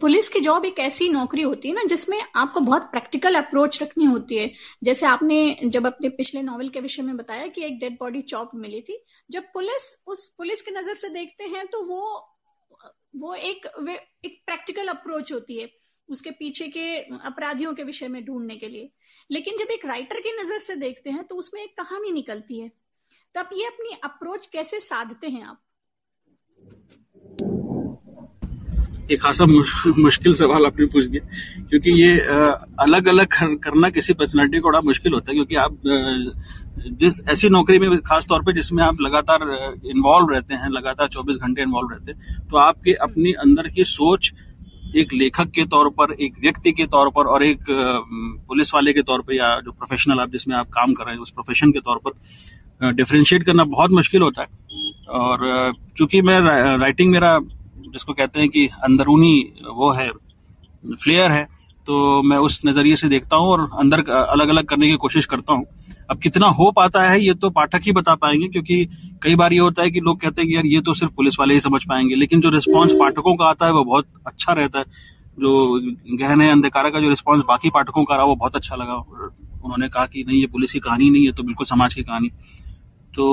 पुलिस 0.00 0.28
की 0.28 0.40
जॉब 0.40 0.64
एक 0.64 0.78
ऐसी 0.78 1.08
नौकरी 1.08 1.42
होती 1.42 1.68
है 1.68 1.74
ना, 1.74 1.82
जिसमें 1.84 2.20
आपको 2.36 2.60
बहुत 2.60 2.82
प्रैक्टिकल 2.82 3.34
अप्रोच 3.34 3.82
रखनी 3.82 4.04
होती 4.04 4.36
है। 4.36 4.50
जैसे 4.84 5.06
आपने 5.06 5.56
जब 5.64 5.86
अपने 5.86 6.08
पिछले 6.10 6.42
नॉवल 6.42 6.68
के 6.68 6.80
विषय 6.80 7.02
में 7.02 7.16
बताया 7.16 7.46
कि 7.46 7.64
एक 7.64 7.78
डेड 7.80 7.96
बॉडी 8.00 8.22
चॉप 8.22 8.50
मिली 8.54 8.80
थी, 8.80 8.98
जब 9.30 9.44
पुलिस 9.54 9.94
उस, 10.06 10.28
पुलिस 10.28 10.62
की 10.62 10.70
नज़र 10.70 10.94
से 10.94 11.08
देखते 11.08 11.44
हैं 11.44 11.66
तो 11.66 11.82
वो 11.84 12.32
वो 13.16 13.34
एक 13.34 13.66
एक 14.24 14.40
प्रैक्टिकल 14.46 14.88
अप्रोच 14.88 15.32
होती 15.32 15.58
है 15.58 15.68
उसके 16.08 16.30
पीछे 16.30 16.66
के 16.68 16.96
अपराधियों 17.26 17.72
के 17.74 17.82
विषय 17.82 18.08
में 18.08 18.24
ढूँढने 18.24 18.56
के 18.56 18.68
लिए। 18.68 18.90
लेकिन 19.30 19.56
जब 19.58 19.70
एक 19.70 19.86
राइटर 19.86 20.20
की 20.20 20.32
नज़र 20.40 20.58
से 20.58 20.76
देखते 20.76 21.10
हैं 21.10 21.24
तो 21.24 21.36
उसमें 21.36 21.62
एक 21.62 21.76
कहानी 21.76 22.12
निकलती 22.12 22.60
है। 22.60 22.68
तो 23.34 23.40
आप 23.40 23.50
ये 23.52 23.66
अपनी 23.66 23.96
अप्रोच 24.04 24.46
कैसे 24.46 24.80
साधते 24.80 25.28
हैं 25.28 25.42
आप? 25.44 25.62
एक 29.10 29.20
खासा 29.22 29.44
मुश्किल 29.46 30.34
सवाल 30.34 30.64
आपने 30.66 30.86
पूछ 30.92 31.04
दिया, 31.06 31.26
क्योंकि 31.60 31.90
ये 31.92 32.16
अलग 32.80 33.08
अलग 33.08 33.26
करना 33.62 33.88
किसी 33.90 34.14
पर्सनैलिटी 34.14 34.60
को 34.60 34.68
बड़ा 34.68 34.80
मुश्किल 34.82 35.12
होता 35.12 35.30
है, 35.30 35.34
क्योंकि 35.36 35.56
आप 35.56 35.76
जिस, 36.98 37.20
ऐसी 37.28 37.48
नौकरी 37.48 37.78
में, 37.78 37.98
खास 38.00 38.26
तौर 38.28 38.42
पे 38.44 38.52
जिसमें 38.52 38.82
आप 38.84 38.96
लगातार 39.00 39.42
इन्वॉल्व 39.86 40.30
रहते 40.30 40.54
हैं, 40.54 40.70
लगातार 40.70 41.08
24 41.08 41.36
घंटे 41.38 41.62
इन्वॉल्व 41.62 41.88
रहते 41.92 42.12
हैं 42.12 42.48
तो 42.50 42.56
आपके 42.58 42.92
अपनी 43.02 43.32
अंदर 43.40 43.68
की 43.68 43.84
सोच 43.86 44.32
एक 44.96 45.12
लेखक 45.12 45.50
के 45.50 45.64
तौर 45.66 45.88
पर, 45.90 46.12
एक 46.14 46.34
व्यक्ति 46.40 46.72
के 46.72 46.86
तौर 46.88 47.10
पर 47.10 47.26
और 47.26 47.44
एक 47.44 47.64
पुलिस 48.48 48.74
वाले 48.74 48.92
के 48.92 49.02
तौर 49.02 49.22
पर 49.22 49.34
या 49.34 49.54
जो 49.60 49.72
प्रोफेशनल 49.72 50.20
आप 50.20 50.30
जिसमें 50.32 50.56
आप 50.56 50.68
काम 50.70 50.92
कर 50.92 51.04
रहे 51.04 51.14
हैं, 51.14 51.22
उस 51.22 51.30
प्रोफेशन 51.30 51.72
के 51.72 51.80
तौर 51.80 52.00
पर 52.06 52.92
डिफ्रेंशिएट 52.94 53.44
करना 53.44 53.64
बहुत 53.66 53.90
मुश्किल 53.92 54.22
होता 54.22 54.42
है। 54.42 54.85
और 55.08 55.72
चूँकि 55.98 56.22
मैं 56.22 56.40
राइटिंग 56.78 57.12
मेरा, 57.12 57.38
जिसको 57.92 58.12
कहते 58.12 58.40
हैं 58.40 58.48
कि 58.48 58.66
अंदरूनी 58.84 59.38
वो 59.74 59.90
है 59.92 60.10
फ्लेयर 60.94 61.30
है 61.30 61.46
तो 61.88 62.22
मैं 62.22 62.36
उस 62.38 62.60
नज़रिए 62.66 62.96
से 62.96 63.08
देखता 63.08 63.36
हूँ 63.36 63.48
और 63.48 63.68
अंदर 63.80 63.98
अलग 64.10 64.48
अलग 64.48 64.64
करने 64.64 64.88
की 64.88 64.96
कोशिश 64.96 65.26
करता 65.26 65.52
हूँ। 65.52 65.66
अब 66.10 66.18
कितना 66.18 66.46
हो 66.48 66.70
पाता 66.70 67.02
है, 67.02 67.20
ये 67.20 67.34
तो 67.34 67.50
पाठक 67.50 67.80
ही 67.86 67.92
बता 67.92 68.14
पाएँगे, 68.14 68.48
क्योंकि 68.48 68.84
कई 69.22 69.34
बार 69.34 69.52
ये 69.52 69.58
होता 69.58 69.82
है 69.82 69.90
कि 69.90 70.00
लोग 70.00 70.20
कहते 70.20 70.42
हैं 70.42 70.48
कि 70.48 70.56
यार, 70.56 70.66
ये 70.66 70.80
तो 70.80 70.94
सिर्फ़ 70.94 71.12
पुलिस 71.14 71.38
वाले 71.40 71.54
ही 71.54 71.60
समझ 71.60 71.82
पाएँगे, 71.84 72.14
लेकिन 72.14 72.40
जो 72.40 72.48
रिस्पॉन्स 72.48 72.92
पाठकों 72.92 73.34
का 73.36 73.44
आता 73.44 73.66
है, 73.66 73.72
वो 73.72 73.84
बहुत 73.84 74.06
अच्छा 74.26 74.52
रहता 74.52 74.78
है। 74.78 74.84
जो 75.38 75.80
गहने 76.18 76.48
अंधकारा 76.50 76.90
का 76.90 77.00
जो 77.00 77.08
रिस्पॉन्स 77.08 77.44
बाकी 77.48 77.70
पाठकों 77.70 78.04
का 78.04 78.16
रहा, 78.16 78.24
वो 78.24 78.34
बहुत 78.34 78.56
अच्छा 78.56 78.76
लगा। 78.76 78.94
उन्होंने 78.94 79.88
कहा 79.88 80.06
कि 80.06 80.24
नहीं, 80.28 80.40
ये 80.40 80.46
पुलिस 80.46 80.72
की 80.72 80.78
कहानी 80.78 81.10
नहीं 81.10 81.24
है 81.26 81.32
तो 81.32 81.42
बिल्कुल 81.42 81.66
समाज 81.66 81.94
की 81.94 82.02
कहानी। 82.02 82.30
तो 83.16 83.26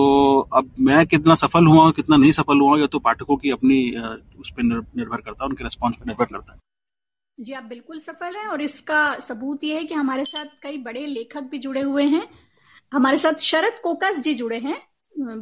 अब 0.54 0.70
मैं 0.82 1.06
कितना 1.08 1.36
सफल 1.36 1.66
हुआ 1.68 1.90
कितना 1.92 2.18
नहीं 2.18 2.32
सफल 2.32 2.60
हुआ 2.60 2.80
ये 2.80 2.88
तो 2.88 3.00
पाठकों 3.00 3.38
की 3.38 3.52
अपनी 3.52 3.80
उस 4.40 4.50
पर 4.50 4.63
निर्भर 4.63 5.18
करता 5.18 5.44
है 5.44 5.50
उनके 5.50 5.63
रिस्पॉन्स 5.63 5.96
पर 5.98 6.06
निर्भर 6.06 6.25
करता 6.25 6.54
है। 6.54 6.60
जी 7.38 7.54
आप 7.54 7.63
बिल्कुल 7.66 8.00
सफल 8.00 8.36
हैं 8.36 8.46
और 8.48 8.62
इसका 8.62 9.20
सबूत 9.20 9.63
ये 9.63 9.75
है 9.75 9.84
कि 9.84 9.94
हमारे 9.96 10.25
साथ 10.25 10.46
कई 10.63 10.78
बड़े 10.80 11.06
लेखक 11.08 11.50
भी 11.52 11.60
जुड़े 11.60 11.82
हुए 11.82 12.04
हैं। 12.06 12.28
हमारे 12.92 13.18
साथ 13.18 13.40
शरद 13.42 13.80
कोकस 13.84 14.20
जी 14.20 14.34
जुड़े 14.36 14.58
हैं 14.60 14.78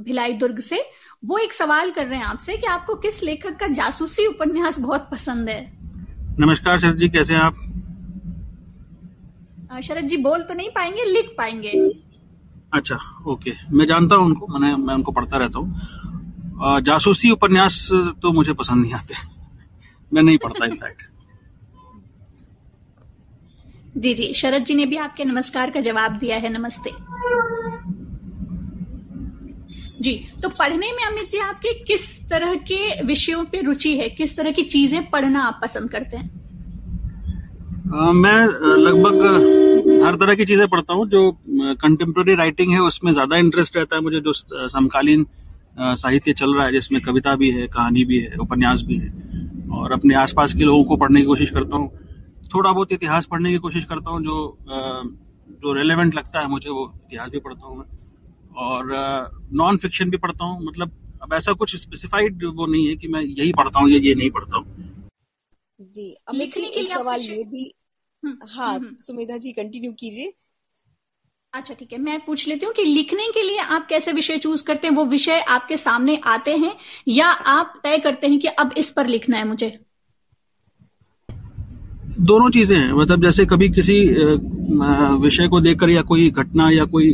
भिलाई 0.03 0.33
दुर्ग 0.33 0.60
से। 0.60 0.81
वो 1.25 1.38
एक 1.38 1.53
सवाल 1.53 1.91
कर 1.91 2.07
रहे 2.07 2.19
हैं 2.19 2.25
आपसे 2.25 2.57
कि 2.57 2.67
आपको 2.67 2.95
किस 2.98 3.21
लेखक 3.24 3.60
का 3.60 3.67
जासूसी 3.74 4.25
उपन्यास 4.27 4.79
बहुत 4.79 5.07
पसंद 5.12 5.50
है? 5.50 5.62
नमस्कार 6.39 6.79
शरद 6.79 6.98
जी 6.98 7.10
कैसे 7.10 7.33
हैं 7.33 7.41
आप? 7.41 7.53
शरद 9.83 10.07
जी 10.07 10.17
बोल 10.19 10.43
तो 10.43 10.53
नहीं 10.53 10.69
पाएँगे 10.69 11.03
लिख 11.03 11.33
पाएँगे। 11.38 11.71
अच्छा 12.73 12.97
ओके 13.27 13.51
मैं 13.73 13.85
जानता 13.87 14.15
हूँ 14.15 14.25
उनको, 14.25 14.47
मैंने, 14.47 14.75
मैं 14.75 14.93
उनको 14.93 15.11
पढ़ता 15.11 15.37
रहता 15.37 15.59
हूँ। 15.59 16.81
जासूसी 16.81 17.31
उपन्यास 17.31 17.89
तो 17.93 18.31
मुझे 18.31 18.53
पसंद 18.53 18.81
नहीं 18.81 18.93
आते। 18.93 19.15
मैं 20.13 20.23
नहीं 20.23 20.37
पढ़ता 20.37 20.65
इनफैक्ट 20.65 21.01
जी 23.97 24.13
जी. 24.13 24.33
शरद 24.33 24.63
जी 24.65 24.75
ने 24.75 24.85
भी 24.85 24.97
आपके 24.97 25.23
नमस्कार 25.25 25.71
का 25.71 25.79
जवाब 25.79 26.17
दिया 26.17 26.37
है, 26.37 26.49
नमस्ते. 26.49 26.91
जी 30.01 30.13
तो 30.43 30.49
पढ़ने 30.49 30.91
में, 30.91 31.03
अमित 31.03 31.29
जी, 31.29 31.37
आपके 31.37 31.73
किस 31.83 32.29
तरह 32.29 32.55
के 32.55 33.03
विषयों 33.03 33.43
पे 33.45 33.61
रुचि 33.61 33.97
है? 33.97 34.09
किस 34.09 34.37
तरह 34.37 34.51
की 34.51 34.61
चीज़ें 34.63 35.09
पढ़ना 35.09 35.43
आप 35.43 35.59
पसंद 35.63 35.89
करते 35.89 36.17
हैं? 36.17 36.40
अ, 37.91 38.12
मैं 38.13 38.45
लगभग 38.77 40.04
हर 40.04 40.15
तरह 40.15 40.36
की 40.36 40.45
चीज़ें 40.45 40.67
पढ़ता 40.67 40.93
हूँ 40.93 41.08
जो 41.10 41.21
कंटेम्प्रेरी 41.82 42.36
राइटिंग 42.36 42.71
है 42.73 42.80
उसमें 42.82 43.12
ज़्यादा 43.13 43.38
इंटरेस्ट 43.38 43.75
रहता 43.77 43.95
है 43.95 44.01
मुझे 44.01 44.19
जो 44.19 44.34
समकालीन 44.69 45.25
साहित्य 45.77 46.34
चल 46.34 46.54
रहा 46.56 46.65
है 46.65 46.71
जिसमें 46.71 47.01
कविता 47.01 47.36
भी 47.36 47.49
है 47.51 47.67
कहानी 47.67 48.04
भी 48.06 48.19
है 48.19 48.38
उपन्यास 48.38 48.84
भी 48.88 48.97
है। 48.97 49.10
और 49.73 49.91
अपने 49.91 50.15
आसपास 50.15 50.54
के 50.54 50.63
लोगों 50.63 50.84
को 50.84 50.95
पढ़ने 50.97 51.19
की 51.21 51.25
कोशिश 51.25 51.49
करता 51.49 51.77
हूँ। 51.77 51.89
थोड़ा 52.51 52.71
बहुत 52.71 52.91
इतिहास 52.91 53.25
पढ़ने 53.25 53.51
की 53.51 53.58
कोशिश 53.58 53.86
करता 53.86 54.12
हूँ 54.12 54.21
जो 54.23 54.38
जो 55.63 55.73
रेलेवेंट 55.73 56.15
लगता 56.15 56.39
है 56.39 56.47
मुझे 56.47 56.69
वो 56.69 56.86
इतिहास 57.06 57.30
भी 57.30 57.39
पढ़ता 57.39 57.67
हूँ 57.67 57.77
मैं। 57.77 57.86
और 58.62 59.30
नॉन 59.54 59.77
फिक्शन 59.77 60.10
भी 60.10 60.17
पढ़ता 60.17 60.45
हूँ 60.45 60.65
मतलब 60.65 60.91
अब 61.23 61.34
ऐसा 61.34 61.54
कुछ 61.54 61.75
स्पेसिफाइड 61.75 62.43
वो 62.56 62.65
नहीं 62.65 62.88
है 62.88 62.95
कि 62.95 63.08
मैं 63.08 63.21
यही 63.21 63.51
पढ़ता 63.54 63.80
हूँ 63.80 63.89
या 63.89 63.99
ये 63.99 64.15
नहीं 64.15 64.30
पढ़ता 64.32 64.58
हूँ। 64.58 64.89
जी 65.93 66.12
अमित 66.30 66.54
जी 66.54 66.62
एक 66.80 66.89
सवाल 66.89 67.21
ये 67.21 67.43
भी 67.43 67.71
हाँ 68.23 68.73
हम्म, 68.73 68.86
हम्म। 68.86 68.95
सुमेधा 68.99 69.38
जी 69.38 69.51
कंटिन्यू 69.51 69.91
कीजिए। 69.91 70.31
अच्छा 71.53 71.73
ठीक 71.73 71.91
है 71.93 71.97
मैं 71.99 72.19
पूछ 72.25 72.47
लेती 72.47 72.65
हूँ 72.65 72.73
कि 72.73 72.84
लिखने 72.84 73.27
के 73.34 73.41
लिए 73.41 73.57
आप 73.57 73.88
कैसे 73.89 74.12
विषय 74.12 74.38
चूज़ 74.38 74.63
करते 74.63 74.88
हैं? 74.88 74.95
वो 74.95 75.05
विषय 75.05 75.39
आपके 75.49 75.77
सामने 75.77 76.15
आते 76.25 76.51
हैं 76.57 76.75
या 77.07 77.27
आप 77.27 77.73
तय 77.84 77.97
करते 77.99 78.27
हैं 78.27 78.39
कि 78.39 78.47
अब 78.47 78.73
इस 78.77 78.91
पर 78.91 79.07
लिखना 79.07 79.38
है 79.38 79.47
मुझे? 79.47 79.77
दोनों 82.21 82.49
चीज़ें 82.49 82.77
हैं। 82.77 82.91
मतलब 82.93 83.21
जैसे 83.21 83.45
कभी 83.45 83.69
किसी 83.69 83.99
विषय 85.21 85.47
को 85.47 85.60
देखकर 85.62 85.89
या 85.89 86.01
कोई 86.01 86.29
घटना 86.31 86.69
या 86.71 86.86
कोई 86.86 87.12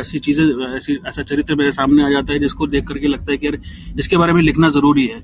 ऐसी 0.00 0.18
चीज़ें 0.18 0.44
ऐसी 0.76 0.98
ऐसा 1.08 1.22
चरित्र 1.22 1.54
मेरे 1.54 1.72
सामने 1.72 2.02
आ 2.04 2.08
जाता 2.10 2.32
है 2.32 2.38
जिसको 2.38 2.66
देख 2.66 2.86
करके 2.88 3.08
लगता 3.08 3.32
है 3.32 3.36
कि 3.38 3.46
यार 3.46 3.58
इसके 3.98 4.16
बारे 4.16 4.32
में 4.32 4.42
लिखना 4.42 4.68
ज़रूरी 4.68 5.06
है। 5.06 5.20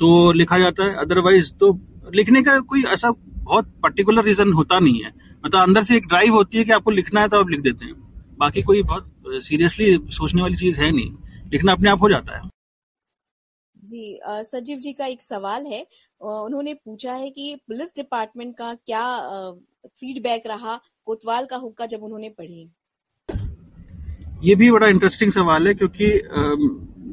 तो 0.00 0.32
लिखा 0.32 0.58
जाता 0.58 0.84
है 0.84 0.94
अदरवाइज़ 0.96 1.54
तो 1.54 1.72
लिखने 2.14 2.42
का 2.42 2.58
कोई 2.60 2.82
ऐसा 2.84 3.10
बहुत 3.46 3.72
पर्टिकुलर 3.82 4.24
रीजन 4.24 4.52
होता 4.52 4.78
नहीं 4.78 5.02
है। 5.02 5.12
मतलब 5.44 5.60
अंदर 5.60 5.82
से 5.82 5.96
एक 5.96 6.06
ड्राइव 6.06 6.34
होती 6.34 6.58
है 6.58 6.64
कि 6.64 6.72
आपको 6.72 6.90
लिखना 6.90 7.20
है 7.20 7.28
तो 7.28 7.40
आप 7.40 7.50
लिख 7.50 7.60
देते 7.60 7.84
हैं। 7.84 7.94
बाकी 8.38 8.62
कोई 8.62 8.82
बहुत 8.82 9.12
सीरियसली 9.44 9.98
सोचने 10.12 10.42
वाली 10.42 10.56
चीज़ 10.56 10.80
है 10.80 10.90
नहीं। 10.90 11.10
लिखना 11.52 11.72
अपने 11.72 11.90
आप 11.90 12.02
हो 12.02 12.08
जाता 12.10 12.36
है। 12.36 12.48
जी 13.76 14.18
सजीव 14.24 14.78
जी 14.78 14.92
का 14.92 15.06
एक 15.06 15.22
सवाल 15.22 15.66
है। 15.66 15.80
उन्होंने 16.20 16.74
पूछा 16.74 17.12
है 17.12 17.30
कि 17.30 17.54
पुलिस 17.68 17.96
डिपार्टमेंट 17.96 18.56
का 18.56 18.72
क्या 18.86 19.04
फीडबैक 19.90 20.46
रहा 20.46 20.78
कोतवाल 21.06 21.44
का 21.44 21.56
हुक्का 21.56 21.86
जब 21.86 22.02
उन्होंने 22.02 22.28
पढ़ी? 22.30 22.68
ये 24.44 24.54
भी 24.54 24.70
बड़ा 24.70 24.86
इंटरेस्टिंग 24.86 25.32
सवाल 25.32 25.66
है 25.68 25.74
क्योंकि 25.74 26.10
अम, 26.10 26.64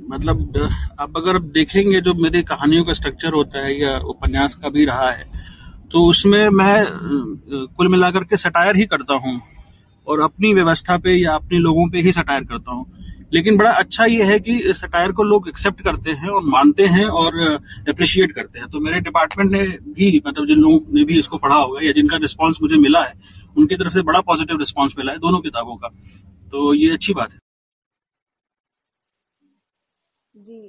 मतलब 0.10 0.58
आप 1.00 1.18
अगर 1.18 1.40
देखेंगे 1.52 2.02
जो 2.02 2.14
मेरी 2.14 2.42
कहानियों 2.44 2.84
का 2.84 2.94
स्ट्रक्चर 2.94 3.34
होता 3.34 3.66
है 3.66 3.80
या 3.82 3.98
उपन्यास 4.08 4.56
का 4.56 4.70
भी 4.70 4.86
रहा 4.86 5.10
है 5.12 5.53
तो 5.94 6.06
उसमें 6.10 6.48
मैं 6.52 6.86
कुल 7.78 7.88
मिलाकर 7.88 8.24
के 8.24 8.38
सटायर 8.38 8.76
ही 8.76 8.86
करता 8.86 9.14
हूँ। 9.16 9.42
और 10.08 10.22
अपनी 10.22 10.54
व्यवस्था 10.54 10.98
पे 10.98 11.12
या 11.14 11.34
अपने 11.36 11.58
लोगों 11.60 11.88
पे 11.90 12.02
ही 12.02 12.12
सटायर 12.12 12.44
करता 12.44 12.72
हूँ। 12.72 12.86
लेकिन 13.34 13.58
बड़ा 13.58 13.72
अच्छा 13.74 14.06
ये 14.06 14.24
है 14.24 14.40
कि 14.40 14.74
सटायर 14.76 15.12
को 15.12 15.24
लोग 15.24 15.48
एक्सेप्ट 15.48 15.82
करते 15.82 16.12
हैं 16.14 16.30
और 16.30 16.44
मानते 16.46 16.86
हैं 16.88 17.06
और 17.20 17.38
अप्रिशिएट 17.90 18.32
करते 18.32 18.60
हैं। 18.60 18.68
तो 18.70 18.80
मेरे 18.80 19.00
डिपार्टमेंट 19.02 19.52
ने 19.52 19.64
भी 19.90 20.22
मतलब 20.28 20.48
जिन 20.48 20.60
लोगों 20.60 20.80
ने 20.94 21.04
भी 21.04 21.20
इसको 21.20 21.38
पढ़ा 21.38 21.56
होगा 21.56 21.86
या 21.86 21.92
जिनका 21.92 22.18
रिस्पांस 22.18 22.58
मुझे 22.62 22.76
मिला 22.78 23.04
है, 23.04 23.14
उनकी 23.56 23.76
तरफ़ 23.76 23.94
से 23.94 24.02
बड़ा 24.02 24.22
पॉजिटिव 24.24 24.58
रिस्पांस 24.60 24.96
मिला 24.98 25.12
है, 25.12 25.18
दोनों 25.20 25.40
किताबों 25.42 25.76
का। 25.76 25.88
तो 26.52 26.74
ये 26.74 26.92
अच्छी 26.94 27.14
बात 27.14 27.34
है। 27.34 27.40
जी 30.36 30.60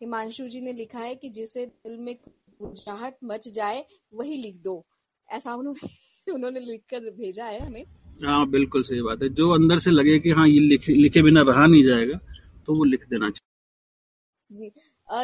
हिमांशु 0.00 0.48
जी 0.48 0.60
ने 0.60 0.72
लिखा 0.74 0.98
है 0.98 1.14
कि 1.14 1.28
जिसे 1.30 1.64
दिल 1.66 1.96
में 1.98 2.14
गुजाहट 2.60 3.14
मच 3.24 3.48
जाए 3.54 3.84
वही 4.14 4.36
लिख 4.42 4.56
दो। 4.62 4.84
ऐसा 5.28 5.54
उन्होंने 5.54 5.88
उन्होंने 6.34 6.60
लिख 6.60 6.82
कर 6.90 7.10
भेजा 7.12 7.44
है 7.46 7.60
हमें। 7.66 7.84
हाँ 8.24 8.46
बिल्कुल 8.50 8.82
सही 8.82 9.00
बात 9.02 9.22
है। 9.22 9.28
जो 9.30 9.50
अंदर 9.54 9.78
से 9.78 9.90
लगे 9.90 10.18
कि 10.18 10.30
हाँ 10.30 10.46
ये 10.48 10.58
लिखे, 10.60 10.92
लिखे 10.94 11.22
बिना 11.22 11.40
रहा 11.46 11.66
नहीं 11.66 11.84
जाएगा 11.84 12.18
तो 12.66 12.74
वो 12.74 12.84
लिख 12.84 13.04
देना 13.08 13.30
चाहिए। 13.30 13.44
जी 14.50 14.70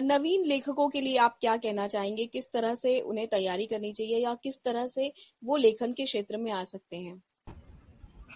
नवीन 0.06 0.44
लेखकों 0.44 0.88
के 0.88 1.00
लिए 1.00 1.16
आप 1.18 1.36
क्या 1.40 1.56
कहना 1.56 1.86
चाहेंगे? 1.86 2.26
किस 2.26 2.50
तरह 2.52 2.74
से 2.74 3.00
उन्हें 3.00 3.26
तैयारी 3.26 3.66
करनी 3.66 3.92
चाहिए 3.92 4.18
या 4.18 4.34
किस 4.34 4.62
तरह 4.64 4.86
से 4.86 5.12
वो 5.42 5.56
लेखन 5.56 5.92
के 5.92 6.04
क्षेत्र 6.04 6.36
में 6.36 6.50
आ 6.52 6.62
सकते 6.64 6.96
हैं? 6.96 7.22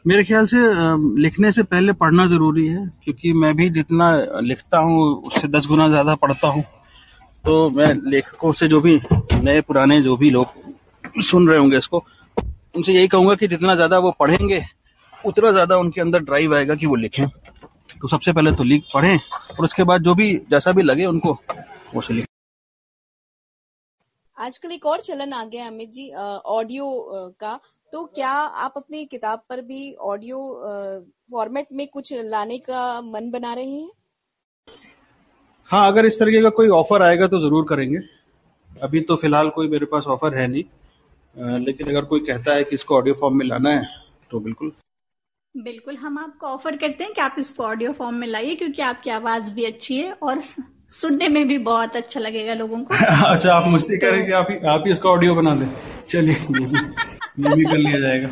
मेरे 0.05 0.25
ख्याल 0.25 0.47
से 0.47 0.59
लिखने 1.21 1.51
से 1.53 1.63
पहले 1.63 1.93
पढ़ना 1.93 2.27
ज़रूरी 2.27 2.67
है 2.67 2.87
क्योंकि 3.05 3.33
मैं 3.33 3.55
भी 3.57 3.69
जितना 3.71 4.11
लिखता 4.41 4.79
हूँ 4.79 5.01
उससे 5.23 5.49
दस 5.49 5.67
गुना 5.67 5.89
ज़्यादा 5.89 6.15
पढ़ता 6.15 6.49
हूँ। 6.49 6.63
तो 7.47 7.69
मैं 7.71 7.93
लेखकों 8.11 8.51
से 8.53 8.67
जो 8.69 8.81
भी, 8.81 8.95
नए 9.35 9.61
पुराने 9.61 10.01
जो 10.03 10.17
भी 10.17 10.31
लोग 10.31 11.23
सुन 11.23 11.49
रहे 11.49 11.59
होंगे 11.59 11.79
इसको, 11.79 12.03
उनसे 12.77 12.93
यही 12.93 13.09
कहूँगा 13.09 13.35
कि 13.35 13.49
जितना 13.49 13.75
ज़्यादा 13.75 13.99
वो 13.99 14.11
पढ़ेंगे, 14.21 14.61
उतना 15.25 15.51
ज़्यादा 15.53 15.77
उनके 15.79 16.01
अंदर 16.01 16.21
ड्राइव 16.21 16.55
आएगा 16.57 16.75
कि 16.75 16.87
वो 16.87 16.95
लिखें। 16.97 17.27
तो 18.01 18.09
सबसे 18.09 18.33
पहले 18.33 18.53
तो 18.53 18.65
लिख, 18.65 18.85
पढ़ें, 18.95 19.19
और 19.51 19.65
उसके 19.65 19.85
बाद 19.85 20.03
जो 20.03 20.15
भी, 20.15 20.35
जैसा 20.51 20.73
भी 20.73 20.83
लगे 20.83 21.05
उनको, 21.07 21.33
वो 21.95 22.01
से 22.01 22.15
लिखें। 22.15 22.27
आजकल 24.39 24.73
एक 24.73 24.87
और 24.87 25.01
चलन 25.01 25.33
आ 25.33 25.45
गया 25.45 25.67
अमित 25.67 25.91
जी 25.93 26.11
ऑडियो 26.13 26.89
का। 27.41 27.59
तो 27.93 28.05
क्या 28.15 28.31
आप 28.31 28.73
अपनी 28.77 29.05
किताब 29.05 29.43
पर 29.51 29.61
भी 29.63 29.93
ऑडियो 30.05 30.39
फॉर्मेट 31.33 31.67
में 31.73 31.87
कुछ 31.89 32.13
लाने 32.15 32.59
का 32.61 33.01
मन 33.03 33.31
बना 33.31 33.53
रहे 33.55 33.71
हैं? 33.71 33.89
हाँ 35.71 35.87
अगर 35.89 36.07
इस 36.07 36.19
तरीके 36.21 36.43
का 36.43 36.49
कोई 36.51 36.69
ऑफ़र 36.69 37.03
आएगा 37.03 37.27
तो 37.27 37.39
ज़रूर 37.41 37.65
करेंगे। 37.69 37.99
अभी 38.83 39.01
तो 39.01 39.17
फ़िलहाल 39.17 39.49
कोई 39.51 39.69
मेरे 39.69 39.87
पास 39.87 40.05
ऑफ़र 40.07 40.35
है 40.35 40.47
नहीं। 40.47 40.65
लेकिन 41.61 41.89
अगर 41.89 42.05
कोई 42.05 42.21
कहता 42.21 42.55
है 42.55 42.65
कि 42.65 42.75
इसको 42.75 42.97
ऑडियो 42.97 43.15
फॉर्म 43.15 43.37
में 43.39 43.47
लाना 43.47 43.71
है 43.71 43.87
तो 44.31 44.41
बिल्कुल। 44.41 44.73
बिल्कुल 45.55 45.97
हम 45.97 46.19
आपको 46.19 46.47
ऑफ़र 46.47 46.77
करते 46.77 47.05
हैं 47.05 47.13
कि 47.15 47.21
आप 47.21 47.37
इसको 47.39 47.63
ऑडियो 47.63 47.93
फॉर्म 47.93 48.15
में 48.15 48.27
लाइए 48.27 48.55
क्योंकि 48.55 48.83
आपकी 48.83 49.11
आवाज़ 49.11 49.53
भी 49.55 49.65
अच्छी 49.65 49.97
है 49.97 50.13
और 50.13 50.41
सुनने 50.41 51.29
में 51.29 51.47
भी 51.49 51.59
बहुत 51.59 51.97
अच्छा 51.97 52.21
लगेगा 52.21 52.55
लोगों 52.55 52.79
को। 52.85 52.95
अच्छा 53.27 53.53
आप 53.55 53.67
मुझसे 53.69 53.99
कह 53.99 54.11
रहे 54.11 54.19
हैं 54.19 54.27
कि 54.27 54.33
आप 54.33 54.51
ही 54.51 54.57
आप 54.69 54.83
ही 54.87 54.93
इसका 54.93 55.09
ऑडियो 55.11 55.35
बना 55.35 55.55
दें। 55.55 55.67
चलिए 56.09 56.35
ये 56.35 57.55
भी 57.55 57.65
कर 57.65 57.79
लिया 57.79 58.01
जाएगा। 58.01 58.29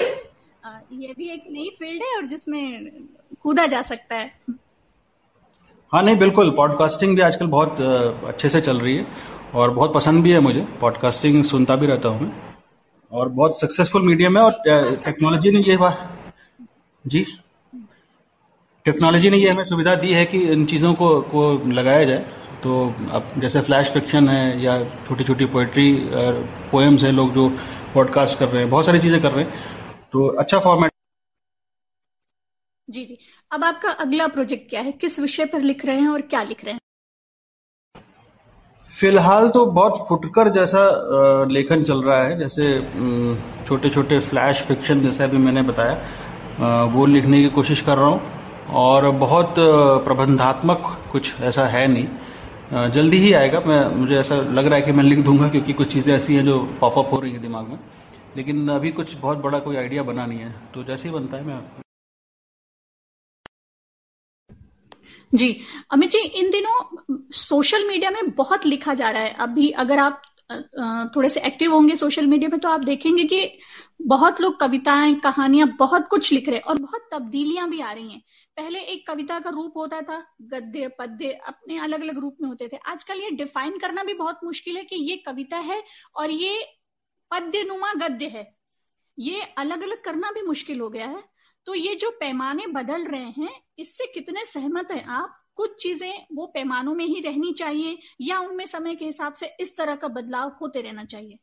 ये 0.92 1.14
भी 1.18 1.28
एक 1.30 1.44
नई 1.50 1.68
फ़ील्ड 1.78 2.02
है 2.02 2.16
और 2.16 2.26
जिसमें 2.26 2.90
कूदा 3.40 3.66
जा 3.66 3.82
सकता 3.82 4.16
है। 4.16 4.30
हाँ 5.92 6.02
नहीं, 6.02 6.16
बिल्कुल 6.16 6.50
पॉडकास्टिंग 6.56 7.14
भी 7.16 7.22
आजकल 7.22 7.46
बहुत 7.48 7.80
अच्छे 8.26 8.48
से 8.48 8.60
चल 8.60 8.78
रही 8.80 8.94
है 8.96 9.06
और 9.54 9.70
बहुत 9.70 9.92
पसंद 9.94 10.22
भी 10.24 10.30
है 10.32 10.38
मुझे। 10.40 10.60
पॉडकास्टिंग 10.80 11.42
सुनता 11.44 11.76
भी 11.76 11.86
रहता 11.86 12.08
हूँ 12.08 12.20
मैं 12.22 12.30
और 13.12 13.28
बहुत 13.30 13.58
सक्सेसफुल 13.60 14.02
मीडियम 14.02 14.38
है 14.38 14.44
और 14.44 14.52
टेक्नोलॉजी 15.04 15.50
ने 15.50 15.60
ये 15.68 15.76
बात, 15.76 16.08
जी? 17.04 17.24
टेक्नोलॉजी 18.86 19.30
ने 19.30 19.36
ये 19.36 19.50
हमें 19.50 19.64
सुविधा 19.64 19.94
दी 19.96 20.12
है 20.12 20.24
कि 20.26 20.38
इन 20.52 20.64
चीज़ों 20.66 20.94
को 20.94 21.10
को 21.32 21.42
लगाया 21.72 22.04
जाए। 22.04 22.24
तो 22.62 22.86
अब 23.12 23.30
जैसे 23.40 23.60
फ्लैश 23.60 23.88
फिक्शन 23.92 24.28
है 24.28 24.62
या 24.62 24.78
छोटी 25.08 25.24
छोटी 25.24 25.46
पोइट्री 25.54 25.92
पोएम्स 26.72 27.04
हैं 27.04 27.12
लोग 27.12 27.32
जो 27.34 27.48
पॉडकास्ट 27.94 28.38
कर 28.38 28.48
रहे 28.48 28.62
हैं, 28.62 28.70
बहुत 28.70 28.86
सारी 28.86 28.98
चीज़ें 28.98 29.20
कर 29.22 29.32
रहे 29.32 29.44
हैं। 29.44 29.52
तो 30.12 30.26
अच्छा 30.38 30.58
फॉर्मेट 30.60 30.92
जी 32.88 33.04
जी। 33.04 33.18
अब 33.52 33.64
आपका 33.64 33.90
अगला 34.00 34.26
प्रोजेक्ट 34.26 34.68
क्या 34.70 34.80
है? 34.80 34.92
किस 34.92 35.18
विषय 35.20 35.44
पर 35.44 35.60
लिख 35.60 35.84
रहे 35.86 36.00
हैं 36.00 36.08
और 36.08 36.20
क्या 36.22 36.42
लिख 36.42 36.64
रहे 36.64 36.72
हैं? 36.72 36.80
फ़िलहाल 38.92 39.48
तो 39.48 39.64
बहुत 39.68 40.04
फुटकर 40.08 40.48
जैसा 40.52 40.80
लेखन 41.50 41.82
चल 41.84 42.02
रहा 42.02 42.22
है। 42.22 42.38
जैसे 42.38 42.64
छोटे 43.66 43.90
छोटे 43.90 44.18
फ्लैश 44.20 44.62
फिक्शन 44.62 45.00
जैसा 45.00 45.26
भी 45.26 45.38
मैंने 45.38 45.62
बताया 45.62 46.86
वो 46.86 47.06
लिखने 47.06 47.42
की 47.42 47.48
कोशिश 47.50 47.80
कर 47.80 47.98
रहा 47.98 48.06
हूँ। 48.06 48.70
और 48.76 49.10
बहुत 49.18 49.54
प्रबंधात्मक 50.04 50.90
कुछ 51.12 51.40
ऐसा 51.42 51.66
है 51.66 51.86
नहीं। 51.86 52.90
जल्दी 52.92 53.18
ही 53.18 53.32
आएगा। 53.34 53.60
मैं, 53.60 53.84
मुझे 53.96 54.16
ऐसा 54.16 54.34
लग 54.34 54.66
रहा 54.66 54.74
है 54.74 54.82
कि 54.82 54.92
मैं 54.92 55.04
लिख 55.04 55.24
दूँगा, 55.24 55.48
क्योंकि 55.48 55.72
कुछ 55.72 55.92
चीज़ें 55.92 56.14
ऐसी 56.16 56.34
हैं 56.34 56.44
जो 56.44 56.58
पॉपअप 56.80 57.12
हो 57.12 57.20
रही 57.20 57.32
है 57.32 57.38
दिमाग 57.38 57.68
में। 57.68 57.78
लेकिन 58.36 58.68
अभी 58.70 58.90
कुछ 58.92 59.16
बहुत 59.16 59.38
बड़ा 59.38 59.58
कोई 59.60 59.76
आइडिया 59.76 60.02
बना 60.02 60.26
नहीं 60.26 60.38
है। 60.38 60.54
तो 60.74 60.84
जैसे 60.84 61.08
ही 61.08 61.14
बनता 61.14 61.36
है, 61.36 61.44
मैं 61.44 61.60
जी, 65.32 65.56
अमित 65.90 66.10
जी, 66.10 66.18
इन 66.18 66.50
दिनों 66.50 67.20
सोशल 67.32 67.86
मीडिया 67.88 68.10
में 68.10 68.30
बहुत 68.30 68.66
लिखा 68.66 68.94
जा 68.94 69.10
रहा 69.10 69.22
है। 69.22 69.34
अभी 69.40 69.70
अगर 69.70 69.98
आप 69.98 70.22
थोड़े 71.16 71.28
से 71.28 71.40
एक्टिव 71.40 71.72
होंगे 71.74 71.94
सोशल 71.94 72.26
मीडिया 72.26 72.48
में 72.48 72.58
तो 72.60 72.68
आप 72.68 72.80
देखेंगे 72.80 73.24
कि 73.24 73.58
बहुत 74.02 74.40
लोग 74.40 74.58
कविताएँ, 74.60 75.14
कहानियाँ, 75.14 75.68
बहुत 75.78 76.06
कुछ 76.08 76.32
लिख 76.32 76.48
रहे 76.48 76.56
हैं 76.56 76.64
और 76.64 76.78
बहुत 76.78 77.08
तब्दीलियाँ 77.12 77.68
भी 77.70 77.80
आ 77.80 77.92
रही 77.92 78.10
हैं। 78.10 78.22
पहले 78.56 78.80
एक 78.82 79.06
कविता 79.08 79.38
का 79.38 79.50
रूप 79.50 79.76
होता 79.76 80.00
था, 80.00 80.22
गद्य, 80.42 80.88
पद्य, 80.98 81.30
अपने 81.48 81.78
अलग 81.78 82.02
अलग 82.02 82.18
रूप 82.18 82.36
में 82.42 82.48
होते 82.48 82.68
थे। 82.68 82.76
आजकल 82.86 83.20
ये 83.20 83.30
डिफाइन 83.30 83.78
करना 83.78 84.04
भी 84.04 84.14
बहुत 84.14 84.40
मुश्किल 84.44 84.76
है 84.76 84.84
कि 84.84 84.96
ये 85.10 85.16
कविता 85.16 85.58
है 85.58 85.82
और 86.16 86.30
ये 86.30 86.62
पद्य 87.30 87.62
नुमा 87.62 87.92
गद्य 87.96 88.26
है। 88.26 88.50
ये 89.18 89.40
अलग 89.58 89.82
अलग 89.82 90.02
करना 90.02 90.30
भी 90.30 90.42
मुश्किल 90.42 90.80
हो 90.80 90.88
गया 90.90 91.06
है। 91.06 91.22
तो 91.66 91.74
ये 91.74 91.94
जो 91.94 92.10
पैमाने 92.20 92.66
बदल 92.68 93.04
रहे 93.04 93.28
हैं 93.36 93.50
इससे 93.78 94.06
कितने 94.14 94.44
सहमत 94.44 94.88
हैं 94.92 95.04
आप? 95.06 95.34
कुछ 95.56 95.74
चीज़ें 95.82 96.12
वो 96.34 96.46
पैमानों 96.46 96.94
में 96.94 97.04
ही 97.04 97.20
रहनी 97.20 97.52
चाहिए 97.52 97.98
या 98.20 98.38
उनमें 98.40 98.64
समय 98.66 98.94
के 98.94 99.04
हिसाब 99.04 99.32
से 99.32 99.50
इस 99.60 99.76
तरह 99.76 99.94
का 99.94 100.08
बदलाव 100.08 100.52
होते 100.62 100.80
रहना 100.80 101.04
चाहिए? 101.04 101.38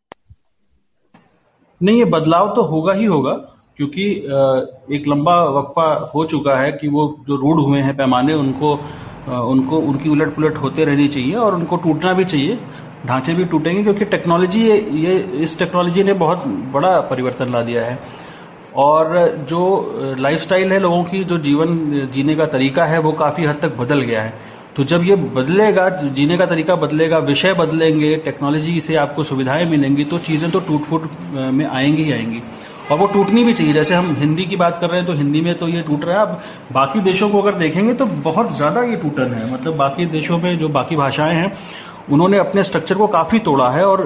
नहीं 1.81 1.97
ये 1.97 2.05
बदलाव 2.07 2.53
तो 2.55 2.63
होगा 2.63 2.93
ही 2.93 3.05
होगा 3.05 3.33
क्योंकि 3.77 4.09
एक 4.95 5.07
लंबा 5.07 5.35
वक्फा 5.51 5.87
हो 6.15 6.25
चुका 6.25 6.55
है 6.55 6.71
कि 6.71 6.87
वो 6.87 7.07
जो 7.27 7.35
रूढ़ 7.37 7.59
हुए 7.61 7.81
हैं 7.81 7.95
पैमाने 7.97 8.33
उनको 8.35 8.73
उनको 9.47 9.79
उनकी 9.79 10.09
उलट 10.09 10.35
पुलट 10.35 10.57
होते 10.57 10.85
रहनी 10.85 11.07
चाहिए 11.07 11.35
और 11.37 11.55
उनको 11.55 11.75
टूटना 11.77 12.13
भी 12.13 12.25
चाहिए। 12.25 12.57
ढांचे 13.05 13.33
भी 13.33 13.45
टूटेंगे 13.45 13.83
क्योंकि 13.83 14.05
टेक्नोलॉजी 14.07 14.61
ये, 14.61 14.77
ये 14.77 15.17
इस 15.43 15.57
टेक्नोलॉजी 15.59 16.03
ने 16.03 16.13
बहुत 16.15 16.47
बड़ा 16.73 16.99
परिवर्तन 17.09 17.51
ला 17.51 17.61
दिया 17.63 17.85
है। 17.85 17.99
और 18.75 19.45
जो 19.49 20.15
लाइफस्टाइल 20.19 20.71
है 20.71 20.79
लोगों 20.79 21.03
की, 21.03 21.23
जो 21.23 21.37
जीवन, 21.39 22.09
जीने 22.13 22.35
का 22.35 22.45
तरीका 22.47 22.85
है, 22.85 22.99
वो 22.99 23.11
काफ़ी 23.11 23.45
हद 23.45 23.59
तक 23.61 23.77
बदल 23.77 24.01
गया 24.01 24.21
है। 24.21 24.33
तो 24.75 24.83
जब 24.83 25.03
ये 25.03 25.15
बदलेगा, 25.15 25.87
जीने 25.89 26.37
का 26.37 26.45
तरीका 26.45 26.75
बदलेगा, 26.75 27.17
विषय 27.19 27.53
बदलेंगे 27.53 28.15
टेक्नोलॉजी 28.15 28.79
से 28.81 28.95
आपको 28.95 29.23
सुविधाएँ 29.23 29.65
मिलेंगी 29.65 30.03
तो 30.05 30.17
चीज़ें 30.19 30.49
तो 30.51 30.59
टूट 30.59 30.81
फूट 30.81 31.09
में 31.33 31.65
आएँगी 31.65 32.03
ही 32.03 32.11
आएँगी। 32.11 32.41
और 32.91 32.97
वो 32.97 33.07
टूटनी 33.07 33.43
भी 33.43 33.53
चाहिए। 33.53 33.73
जैसे 33.73 33.95
हम 33.95 34.15
हिंदी 34.19 34.45
की 34.45 34.55
बात 34.55 34.77
कर 34.77 34.89
रहे 34.89 34.97
हैं 34.97 35.07
तो 35.07 35.13
हिंदी 35.13 35.41
में 35.41 35.53
तो 35.57 35.67
ये 35.67 35.81
टूट 35.81 36.05
रहा 36.05 36.19
है। 36.19 36.25
अब 36.25 36.39
बाकी 36.71 37.01
देशों 37.01 37.29
को 37.29 37.41
अगर 37.41 37.53
देखेंगे 37.55 37.93
तो 37.93 38.05
बहुत 38.05 38.55
ज़्यादा 38.57 38.83
ये 38.83 38.95
टूटन 38.95 39.33
है। 39.33 39.53
मतलब 39.53 39.75
बाकी 39.77 40.05
देशों 40.07 40.37
में 40.37 40.57
जो 40.57 40.69
बाकी 40.69 40.95
भाषाएँ 40.95 41.35
हैं, 41.35 41.51
उन्होंने 42.11 42.37
अपने 42.37 42.63
स्ट्रक्चर 42.63 42.95
को 42.95 43.07
काफ़ी 43.09 43.39
तोड़ा 43.39 43.69
है 43.69 43.85
और 43.85 44.03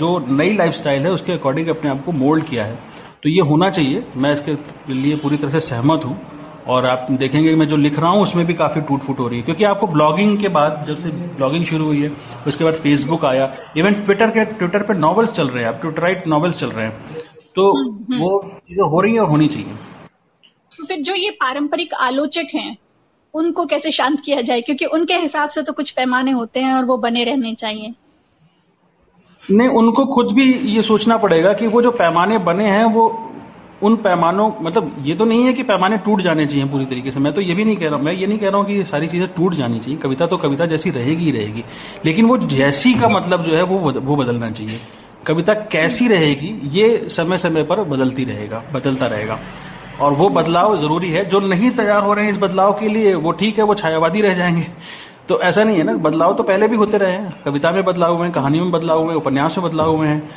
जो 0.00 0.18
नई 0.30 0.56
लाइफस्टाइल 0.56 1.02
है, 1.02 1.12
उसके 1.12 1.32
अकॉर्डिंग 1.32 1.68
अपने 1.68 1.90
आप 1.90 2.04
को 2.04 2.12
मोल्ड 2.14 2.44
किया 2.44 2.64
है। 2.64 2.78
तो 3.22 3.28
ये 3.28 3.40
होना 3.42 3.70
चाहिए। 3.70 4.04
मैं 4.16 4.32
इसके 4.32 4.56
लिए 4.94 5.16
पूरी 5.16 5.36
तरह 5.36 5.50
से 5.50 5.60
सहमत 5.68 6.04
हूँ। 6.04 6.18
और 6.68 6.86
आप 6.86 7.06
देखेंगे 7.10 7.48
कि 7.48 7.54
मैं 7.54 7.66
जो 7.68 7.76
लिख 7.76 7.98
रहा 7.98 8.10
हूँ 8.10 8.22
उसमें 8.22 8.44
भी 8.46 8.54
काफ़ी 8.54 8.80
टूट 8.80 9.00
फूट 9.00 9.18
हो 9.18 9.26
रही 9.28 9.38
है। 9.38 9.44
क्योंकि 9.44 9.64
आपको 9.64 9.86
ब्लॉगिंग 9.86 10.38
के 10.38 10.48
बाद 10.48 10.84
जब 10.88 10.98
से 10.98 11.08
ब्लॉगिंग 11.10 11.64
शुरू 11.64 11.84
हुई 11.84 12.02
है 12.02 12.10
उसके 12.46 12.64
बाद 12.64 12.74
फेसबुक 12.76 13.24
आया। 13.24 13.44
इवन 13.76 13.94
ट्विटर 13.94 14.30
के 14.30 14.44
ट्विटर 14.46 14.82
पे 14.82 14.94
नॉवेल्स 14.94 15.32
चल 15.32 15.48
रहे 15.48 15.64
हैं। 15.64 15.70
अब 15.72 15.80
ट्विटराइट 15.80 16.26
नॉवेल्स 16.26 16.58
चल 16.60 16.68
रहे 16.68 16.86
हैं। 16.86 17.22
तो 17.56 17.68
वो 18.20 18.40
चीज़ें 18.58 18.82
हो 18.84 19.00
रही 19.00 19.14
है 19.14 19.20
और 19.20 19.28
होनी 19.28 19.48
चाहिए। 19.48 19.74
तो 20.72 20.84
फिर 20.84 21.02
जो 21.02 21.14
ये 21.14 21.30
पारंपरिक 21.40 21.94
आलोचक 21.94 22.54
हैं 22.54 22.76
उनको 23.34 23.64
कैसे 23.66 23.90
शांत 23.90 24.20
किया 24.20 24.40
जाए? 24.40 24.60
क्योंकि 24.60 24.84
उनके 24.86 25.14
हिसाब 25.14 25.48
से 25.48 25.62
तो 25.62 25.72
कुछ 25.72 25.90
पैमाने 25.90 26.30
होते 26.30 26.60
हैं 26.60 26.74
और 26.74 26.84
वो 26.84 26.96
बने 26.98 27.24
रहने 27.24 27.54
चाहिए। 27.54 27.94
नहीं, 29.50 29.68
उनको 29.68 30.06
खुद 30.06 30.32
भी 30.32 30.54
ये 30.54 30.82
सोचना 30.82 31.16
पड़ेगा 31.16 31.52
कि 31.52 31.66
वो 31.66 31.82
जो 31.82 31.90
पैमाने 31.90 32.38
बने 32.38 32.64
हैं, 32.64 32.84
वो 32.84 33.22
उन 33.82 33.96
पैमानों 33.96 34.52
मतलब 34.62 34.96
ये 35.02 35.14
तो 35.14 35.24
नहीं 35.24 35.44
है 35.44 35.52
कि 35.52 35.62
पैमाने 35.62 35.96
टूट 35.96 36.20
जाने 36.20 36.46
चाहिए 36.46 36.64
पूरी 36.64 36.84
तरीके 36.84 37.10
से। 37.10 37.20
मैं 37.20 37.32
तो 37.32 37.40
ये 37.40 37.54
भी 37.54 37.64
नहीं 37.64 37.76
कह 37.76 37.88
रहा, 37.88 37.98
मैं 37.98 38.12
ये 38.12 38.26
नहीं 38.26 38.38
कह 38.38 38.48
रहा 38.48 38.56
हूँ 38.56 38.66
कि 38.66 38.72
ये 38.72 38.84
सारी 38.84 39.08
चीज़ें 39.08 39.28
टूट 39.28 39.54
जानी 39.54 39.78
चाहिए। 39.78 39.98
कविता 39.98 40.26
तो 40.26 40.36
कविता 40.36 40.66
जैसी 40.66 40.90
रहेगी 40.90 41.24
ही 41.24 41.30
रहेगी। 41.30 41.64
लेकिन 42.04 42.26
वो 42.26 42.38
जैसी 42.38 42.94
का 42.94 43.08
मतलब 43.08 43.42
जो 43.42 43.56
है, 43.56 43.62
वो 43.62 43.92
वो 44.00 44.16
बदलना 44.16 44.50
चाहिए। 44.50 44.80
कविता 45.26 45.54
कैसी 45.54 46.08
रहेगी, 46.08 46.70
ये 46.78 47.06
समय 47.10 47.38
समय 47.38 47.62
पर 47.62 47.84
बदलती 47.84 48.24
रहेगा, 48.24 48.62
बदलता 48.72 49.06
रहेगा। 49.06 49.38
और 50.00 50.12
वो 50.12 50.28
बदलाव 50.28 50.78
ज़रूरी 50.78 51.10
है। 51.10 51.24
जो 51.24 51.40
नहीं 51.40 51.70
तैयार 51.70 52.02
हो 52.02 52.14
रहे 52.14 52.24
हैं 52.24 52.32
इस 52.32 52.38
बदलाव 52.38 52.72
के 52.72 52.88
लिए, 52.88 53.14
वो 53.14 53.32
ठीक 53.32 53.58
है, 53.58 53.64
वो 53.64 53.74
छायावादी 53.74 54.20
रह 54.20 54.34
जाएँगे। 54.34 54.66
तो 55.28 55.40
ऐसा 55.40 55.62
नहीं 55.64 55.76
है 55.76 55.82
ना? 55.82 55.92
बदलाव 55.94 56.34
तो 56.34 56.42
पहले 56.42 56.68
भी 56.68 56.76
होते 56.76 56.98
रहे 56.98 57.12
हैं। 57.12 57.42
कविता 57.44 57.70
में 57.72 57.84
बदलाव 57.84 58.14
हुए 58.16 58.24
हैं 58.24 58.32
कहानी 58.34 58.60
में 58.60 58.70
बदलाव 58.70 58.98
हुए 58.98 59.08
हैं, 59.08 59.16
उपन्यास 59.16 59.58
में 59.58 59.66
बदलाव 59.66 59.90
हुए 59.96 60.08
हैं। 60.08 60.30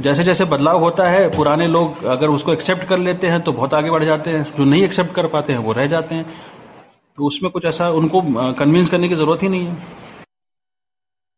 जैसे 0.00 0.24
जैसे 0.24 0.44
बदलाव 0.44 0.78
होता 0.80 1.08
है, 1.08 1.28
पुराने 1.36 1.66
लोग 1.68 2.04
अगर 2.04 2.28
उसको 2.28 2.52
एक्सेप्ट 2.52 2.84
कर 2.84 2.98
लेते 2.98 3.26
हैं 3.26 3.40
तो 3.40 3.52
बहुत 3.52 3.74
आगे 3.74 3.90
बढ़ 3.90 4.04
जाते 4.04 4.30
हैं। 4.30 4.54
जो 4.56 4.64
नहीं 4.64 4.82
एक्सेप्ट 4.82 5.14
कर 5.14 5.26
पाते 5.26 5.52
हैं 5.52 5.60
वो 5.60 5.72
रह 5.72 5.86
जाते 5.86 6.14
हैं। 6.14 6.24
तो 7.18 7.26
उसमें 7.26 7.50
कुछ 7.52 7.64
ऐसा 7.64 7.90
उनको 7.90 8.20
कन्विंस 8.52 8.88
करने 8.88 9.08
की 9.08 9.14
ज़रूरत 9.14 9.42
ही 9.42 9.48
नहीं 9.48 9.66
है। 9.66 9.74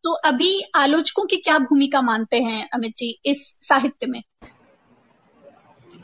तो 0.03 0.13
अभी 0.25 0.61
आलोचकों 0.75 1.25
की 1.25 1.37
क्या 1.37 1.57
भूमिका 1.59 2.01
मानते 2.01 2.37
हैं 2.37 2.69
अमित 2.73 2.93
जी 2.97 3.19
इस 3.25 3.39
साहित्य 3.61 4.07
में? 4.07 4.23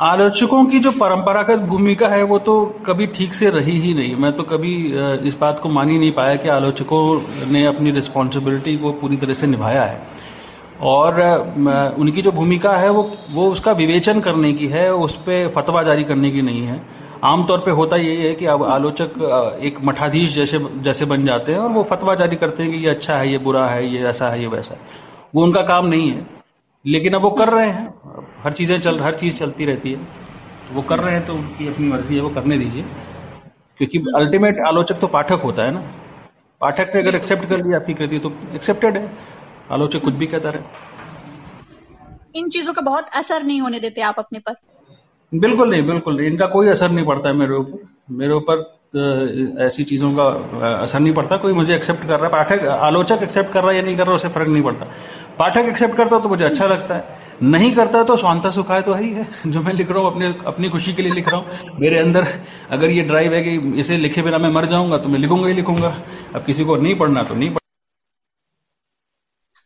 आलोचकों 0.02 0.66
की 0.66 0.80
जो 0.80 0.92
परंपरागत 0.92 1.60
भूमिका 1.60 2.08
है, 2.08 2.24
वो 2.24 2.40
तो 2.40 2.66
कभी 2.86 3.08
ठीक 3.08 3.34
से 3.34 3.50
रही 3.50 3.80
ही 3.80 3.94
नहीं। 3.94 4.16
मैं 4.16 4.34
तो 4.34 4.44
कभी 4.44 4.94
इस 5.28 5.38
बात 5.42 5.60
को 5.60 5.70
मान 5.70 5.90
ही 5.90 6.00
नहीं 6.00 6.12
पाया 6.12 6.36
कि 6.36 6.50
आलोचकों 6.50 7.22
ने 7.52 7.66
अपनी 7.66 7.92
रिस्पॉन्सिबिलिटी 7.92 8.78
को 8.78 8.92
पूरी 8.92 9.18
तरह 9.18 9.34
से 9.34 9.48
निभाया 9.48 9.84
है। 9.84 10.02
और 10.82 11.22
उनकी 12.00 12.22
जो 12.22 12.32
भूमिका 12.32 12.72
है, 12.72 12.90
वो 12.90 13.12
वो 13.32 13.50
उसका 13.50 13.72
विवेचन 13.72 14.20
करने 14.20 14.54
की 14.54 14.68
है, 14.68 14.94
उस 14.94 15.16
पर 15.16 15.48
फतवा 15.50 15.84
जारी 15.84 16.04
करने 16.04 16.32
की 16.32 16.42
नहीं 16.42 16.64
है। 16.64 16.82
आमतौर 17.24 17.60
पे 17.60 17.72
होता 17.72 17.96
यही 17.96 18.24
है 18.24 18.34
कि 18.34 18.46
अब 18.46 18.64
आलोचक 18.64 19.60
एक 19.64 19.78
मठाधीश 19.84 20.36
जैसे 20.36 20.60
जैसे 20.78 21.06
बन 21.06 21.26
जाते 21.26 21.52
हैं 21.52 21.60
और 21.60 21.70
वो 21.70 21.84
फतवा 21.84 22.16
जारी 22.16 22.36
करते 22.36 22.64
हैं 22.64 22.72
कि 22.72 22.78
ये 22.78 22.90
अच्छा 22.90 23.16
है, 23.16 23.32
ये 23.32 23.38
बुरा 23.38 23.68
है, 23.68 23.94
ये 23.94 24.04
ऐसा 24.04 24.30
है, 24.30 24.42
ये 24.42 24.48
वैसा 24.48 24.74
है। 24.74 24.82
वो 25.36 25.44
उनका 25.44 25.62
काम 25.62 25.86
नहीं 25.86 26.10
है। 26.10 26.28
लेकिन 26.88 27.14
अब 27.14 27.22
वो 27.22 27.30
कर 27.30 27.50
रहे 27.50 27.70
हैं। 27.70 27.94
हर 28.44 28.54
चीज़ें 28.54 28.80
चल 28.80 29.00
हर 29.00 29.16
चीज़ 29.16 29.38
चलती 29.40 29.66
रहती 29.66 29.92
है। 29.92 29.98
तो 30.68 30.74
वो 30.76 30.82
कर 30.82 31.00
रहे 31.00 31.14
हैं 31.14 31.26
तो 31.26 31.34
उनकी 31.34 31.68
अपनी 31.68 31.88
मर्ज़ी 31.88 32.16
है 32.16 32.22
वो 32.22 32.30
करने 32.30 32.58
दीजिए। 32.58 32.84
क्योंकि 33.80 34.00
अल्टीमेट 34.16 34.60
आलोचक 34.68 35.00
तो 35.00 35.08
पाठक 35.08 35.42
होता 35.44 35.64
है 35.64 35.72
ना। 35.72 35.84
पाठक 36.62 36.92
ने 36.96 37.02
अगर 37.02 37.16
एक्सेप्ट 37.16 37.46
कर 37.46 37.58
लिया 37.58 37.78
आपकी 37.78 37.94
कृति 37.94 38.20
तो 38.20 38.32
एक्सेप्टेड 38.56 38.98
है। 38.98 39.12
आलोचक 39.72 40.02
कुछ 40.02 40.14
भी 40.14 40.28
कहता 40.28 40.50
रहे। 40.50 40.62
इन 42.36 42.50
चीज़ों 42.50 42.74
का 42.74 42.82
बहुत 42.82 43.10
असर 43.16 43.44
नहीं 43.44 43.62
होने 43.62 43.80
देते 43.80 44.02
आप 44.02 44.16
अपने 44.20 44.40
पर। 44.40 44.56
बिल्कुल 45.32 45.70
नहीं 45.70 45.84
बिल्कुल 45.84 46.18
नहीं। 46.18 46.28
इनका 46.28 46.46
कोई 46.46 46.70
असर 46.70 46.92
नहीं 46.92 47.06
पड़ता 47.06 47.30
है 47.30 47.36
मेरे 47.36 47.54
ऊपर। 47.54 47.88
मेरे 48.12 48.34
ऊपर 48.34 48.72
ऐसी 49.62 49.84
चीज़ों 49.84 50.14
का 50.16 50.24
असर 50.74 51.00
नहीं 51.00 51.14
पड़ता। 51.14 51.38
कोई 51.38 51.54
मुझे 51.54 51.76
एक्सेप्ट 51.76 52.02
कर 52.02 52.20
रहा 52.20 52.26
है। 52.26 52.32
पाठक 52.32 52.66
आलोचक 52.66 53.24
एक्सेप्ट 53.24 53.52
कर 53.52 53.62
रहा 53.62 53.72
है 53.72 53.78
या 53.78 53.84
नहीं 53.84 53.98
कर 53.98 54.06
रहा 54.08 54.16
उसे 54.16 54.30
फ़र्क 54.30 54.48
नहीं 54.48 54.64
पड़ता। 54.64 54.86
पाठक 55.40 55.70
एक्सेप्ट 55.70 55.96
करता 55.96 56.20
तो 56.20 56.30
मुझे 56.30 56.46
अच्छा 56.46 56.68
लगता 56.68 56.96
है। 56.96 57.22
नहीं 57.44 57.74
करता 57.76 58.04
तो 58.04 58.16
स्वांता 58.18 58.50
सुखाय 58.52 58.82
तो 58.82 58.94
है 58.94 59.04
ही 59.04 59.10
है। 59.14 59.28
जो 59.48 59.62
मैं 59.62 59.74
लिख 59.74 59.92
रहा 59.92 60.00
हूँ 60.00 60.12
अपने 60.12 60.28
अपनी 60.48 60.70
खुशी 60.70 60.94
के 60.94 61.02
लिए 61.02 61.12
लिख 61.12 61.28
रहा 61.28 61.38
हूँ। 61.38 61.80
मेरे 61.80 61.98
अंदर 62.00 62.28
अगर 62.72 62.90
ये 62.90 63.02
ड्राइव 63.04 63.34
है 63.34 63.44
कि 63.44 63.80
इसे 63.80 63.98
लिखे 63.98 64.22
बिना 64.22 64.38
मैं 64.38 64.50
मर 64.52 64.66
जाऊँगा 64.66 64.98
तो 64.98 65.10
मैं 65.10 65.20
लिखूँगा 65.20 65.48
ही 65.48 65.54
लिखूँगा। 65.54 65.96
अब 66.36 66.46
किसी 66.46 66.66
को 66.66 66.76
नहीं 66.78 66.96
पढ़ना 66.96 67.24
तो 67.24 67.36
नहीं 67.36 67.50
पढ़ना 67.50 67.60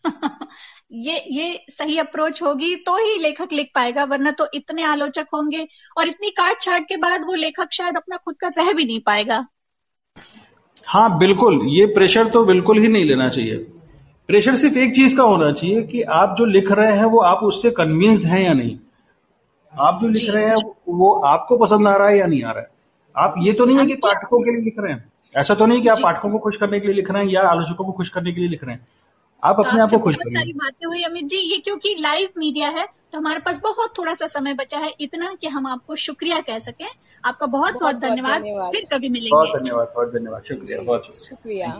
ये 0.93 1.17
ये 1.31 1.65
सही 1.69 1.97
अप्रोच 1.99 2.41
होगी 2.43 2.75
तो 2.81 2.95
ही 2.97 3.17
लेखक 3.19 3.53
लिख 3.53 3.71
पाएगा 3.75 4.03
वरना 4.05 4.31
तो 4.31 4.47
इतने 4.53 4.83
आलोचक 4.85 5.27
होंगे 5.33 5.67
और 5.97 6.07
इतनी 6.07 6.29
काट 6.31 6.61
छाट 6.61 6.87
के 6.89 6.97
बाद 6.97 7.25
वो 7.25 7.33
लेखक 7.35 7.73
शायद 7.73 7.97
अपना 7.97 8.17
खुद 8.17 8.35
का 8.41 8.47
रह 8.57 8.71
भी 8.73 8.85
नहीं 8.85 8.99
पाएगा। 9.05 9.45
हाँ 10.87 11.17
बिल्कुल। 11.19 11.61
ये 11.69 11.85
प्रेशर 11.93 12.27
तो 12.27 12.43
बिल्कुल 12.45 12.79
ही 12.79 12.87
नहीं 12.87 13.05
लेना 13.05 13.27
चाहिए। 13.29 13.65
प्रेशर 14.29 14.55
सिर्फ़ 14.55 14.77
एक 14.77 14.95
चीज़ 14.95 15.15
का 15.17 15.23
होना 15.23 15.51
चाहिए 15.51 15.81
कि 15.83 16.01
आप 16.13 16.35
जो 16.37 16.45
लिख 16.45 16.71
रहे 16.71 16.95
हैं 16.97 17.05
वो 17.05 17.19
आप 17.21 17.43
उससे 17.43 17.69
कन्विंस्ड 17.71 18.25
हैं 18.25 18.43
या 18.45 18.53
नहीं? 18.53 18.77
आप 19.73 19.99
जो 20.01 20.07
लिख 20.07 20.29
रहे 20.33 20.45
हैं 20.45 20.55
वो 20.89 21.13
आपको 21.25 21.57
पसंद 21.57 21.87
आ 21.87 21.95
रहा 21.97 22.07
है 22.07 22.17
या 22.17 22.25
नहीं 22.25 22.43
आ 22.43 22.51
रहा 22.51 22.61
है? 22.61 22.69
आप 23.15 23.35
ये 23.37 23.53
तो 23.53 23.65
नहीं 23.65 23.77
है 23.77 23.85
कि 23.85 23.93
पाठकों 23.95 24.39
के 24.39 24.51
लिए 24.51 24.61
लिख 24.61 24.75
रहे 24.79 24.93
हैं। 24.93 25.11
ऐसा 25.35 25.55
तो 25.55 25.65
नहीं 25.65 25.81
कि 25.81 25.87
आप 25.87 25.97
पाठकों 26.03 26.29
को 26.31 26.37
खुश 26.39 26.57
करने 26.57 26.79
के 26.79 26.87
लिए 26.87 26.95
लिख 26.95 27.11
रहे 27.11 27.23
हैं 27.23 27.31
या 27.31 27.41
आलोचकों 27.41 27.85
को 27.85 27.91
खुश 27.91 28.09
करने 28.09 28.31
के 28.31 28.39
लिए 28.41 28.49
लिख 28.49 28.63
रहे 28.63 28.75
हैं। 28.75 28.87
आप 29.43 29.59
अपने 29.59 29.81
आप 29.81 29.89
को 29.89 29.97
खुश 29.99 30.15
करिए। 30.15 30.39
सारी 30.39 30.53
बातें 30.53 30.87
हुई 30.87 31.03
अमित 31.03 31.25
जी 31.25 31.37
ये 31.51 31.57
क्योंकि 31.57 31.95
लाइव 31.99 32.29
मीडिया 32.37 32.69
है 32.69 32.85
तो 33.11 33.17
हमारे 33.17 33.39
पास 33.39 33.61
बहुत 33.63 33.93
थोड़ा 33.97 34.13
सा 34.13 34.27
समय 34.27 34.53
बचा 34.53 34.79
है 34.79 34.93
इतना 34.99 35.33
कि 35.41 35.47
हम 35.47 35.67
आपको 35.67 35.95
शुक्रिया 35.97 36.39
कह 36.39 36.59
सकें। 36.59 36.85
आपका 37.23 37.45
बहुत 37.47 37.73
बहुत 37.73 37.81
बहुत 37.81 37.95
धन्यवाद। 38.01 38.41
फिर 38.71 38.87
कभी 38.93 39.29
बहुत 39.29 39.59
धन्यवाद 39.59 39.91
बहुत 39.95 40.13
धन्यवाद। 40.13 40.43
शुक्रिया 40.47 40.81
बहुत 40.83 41.15
शुक्रिया। 41.29 41.79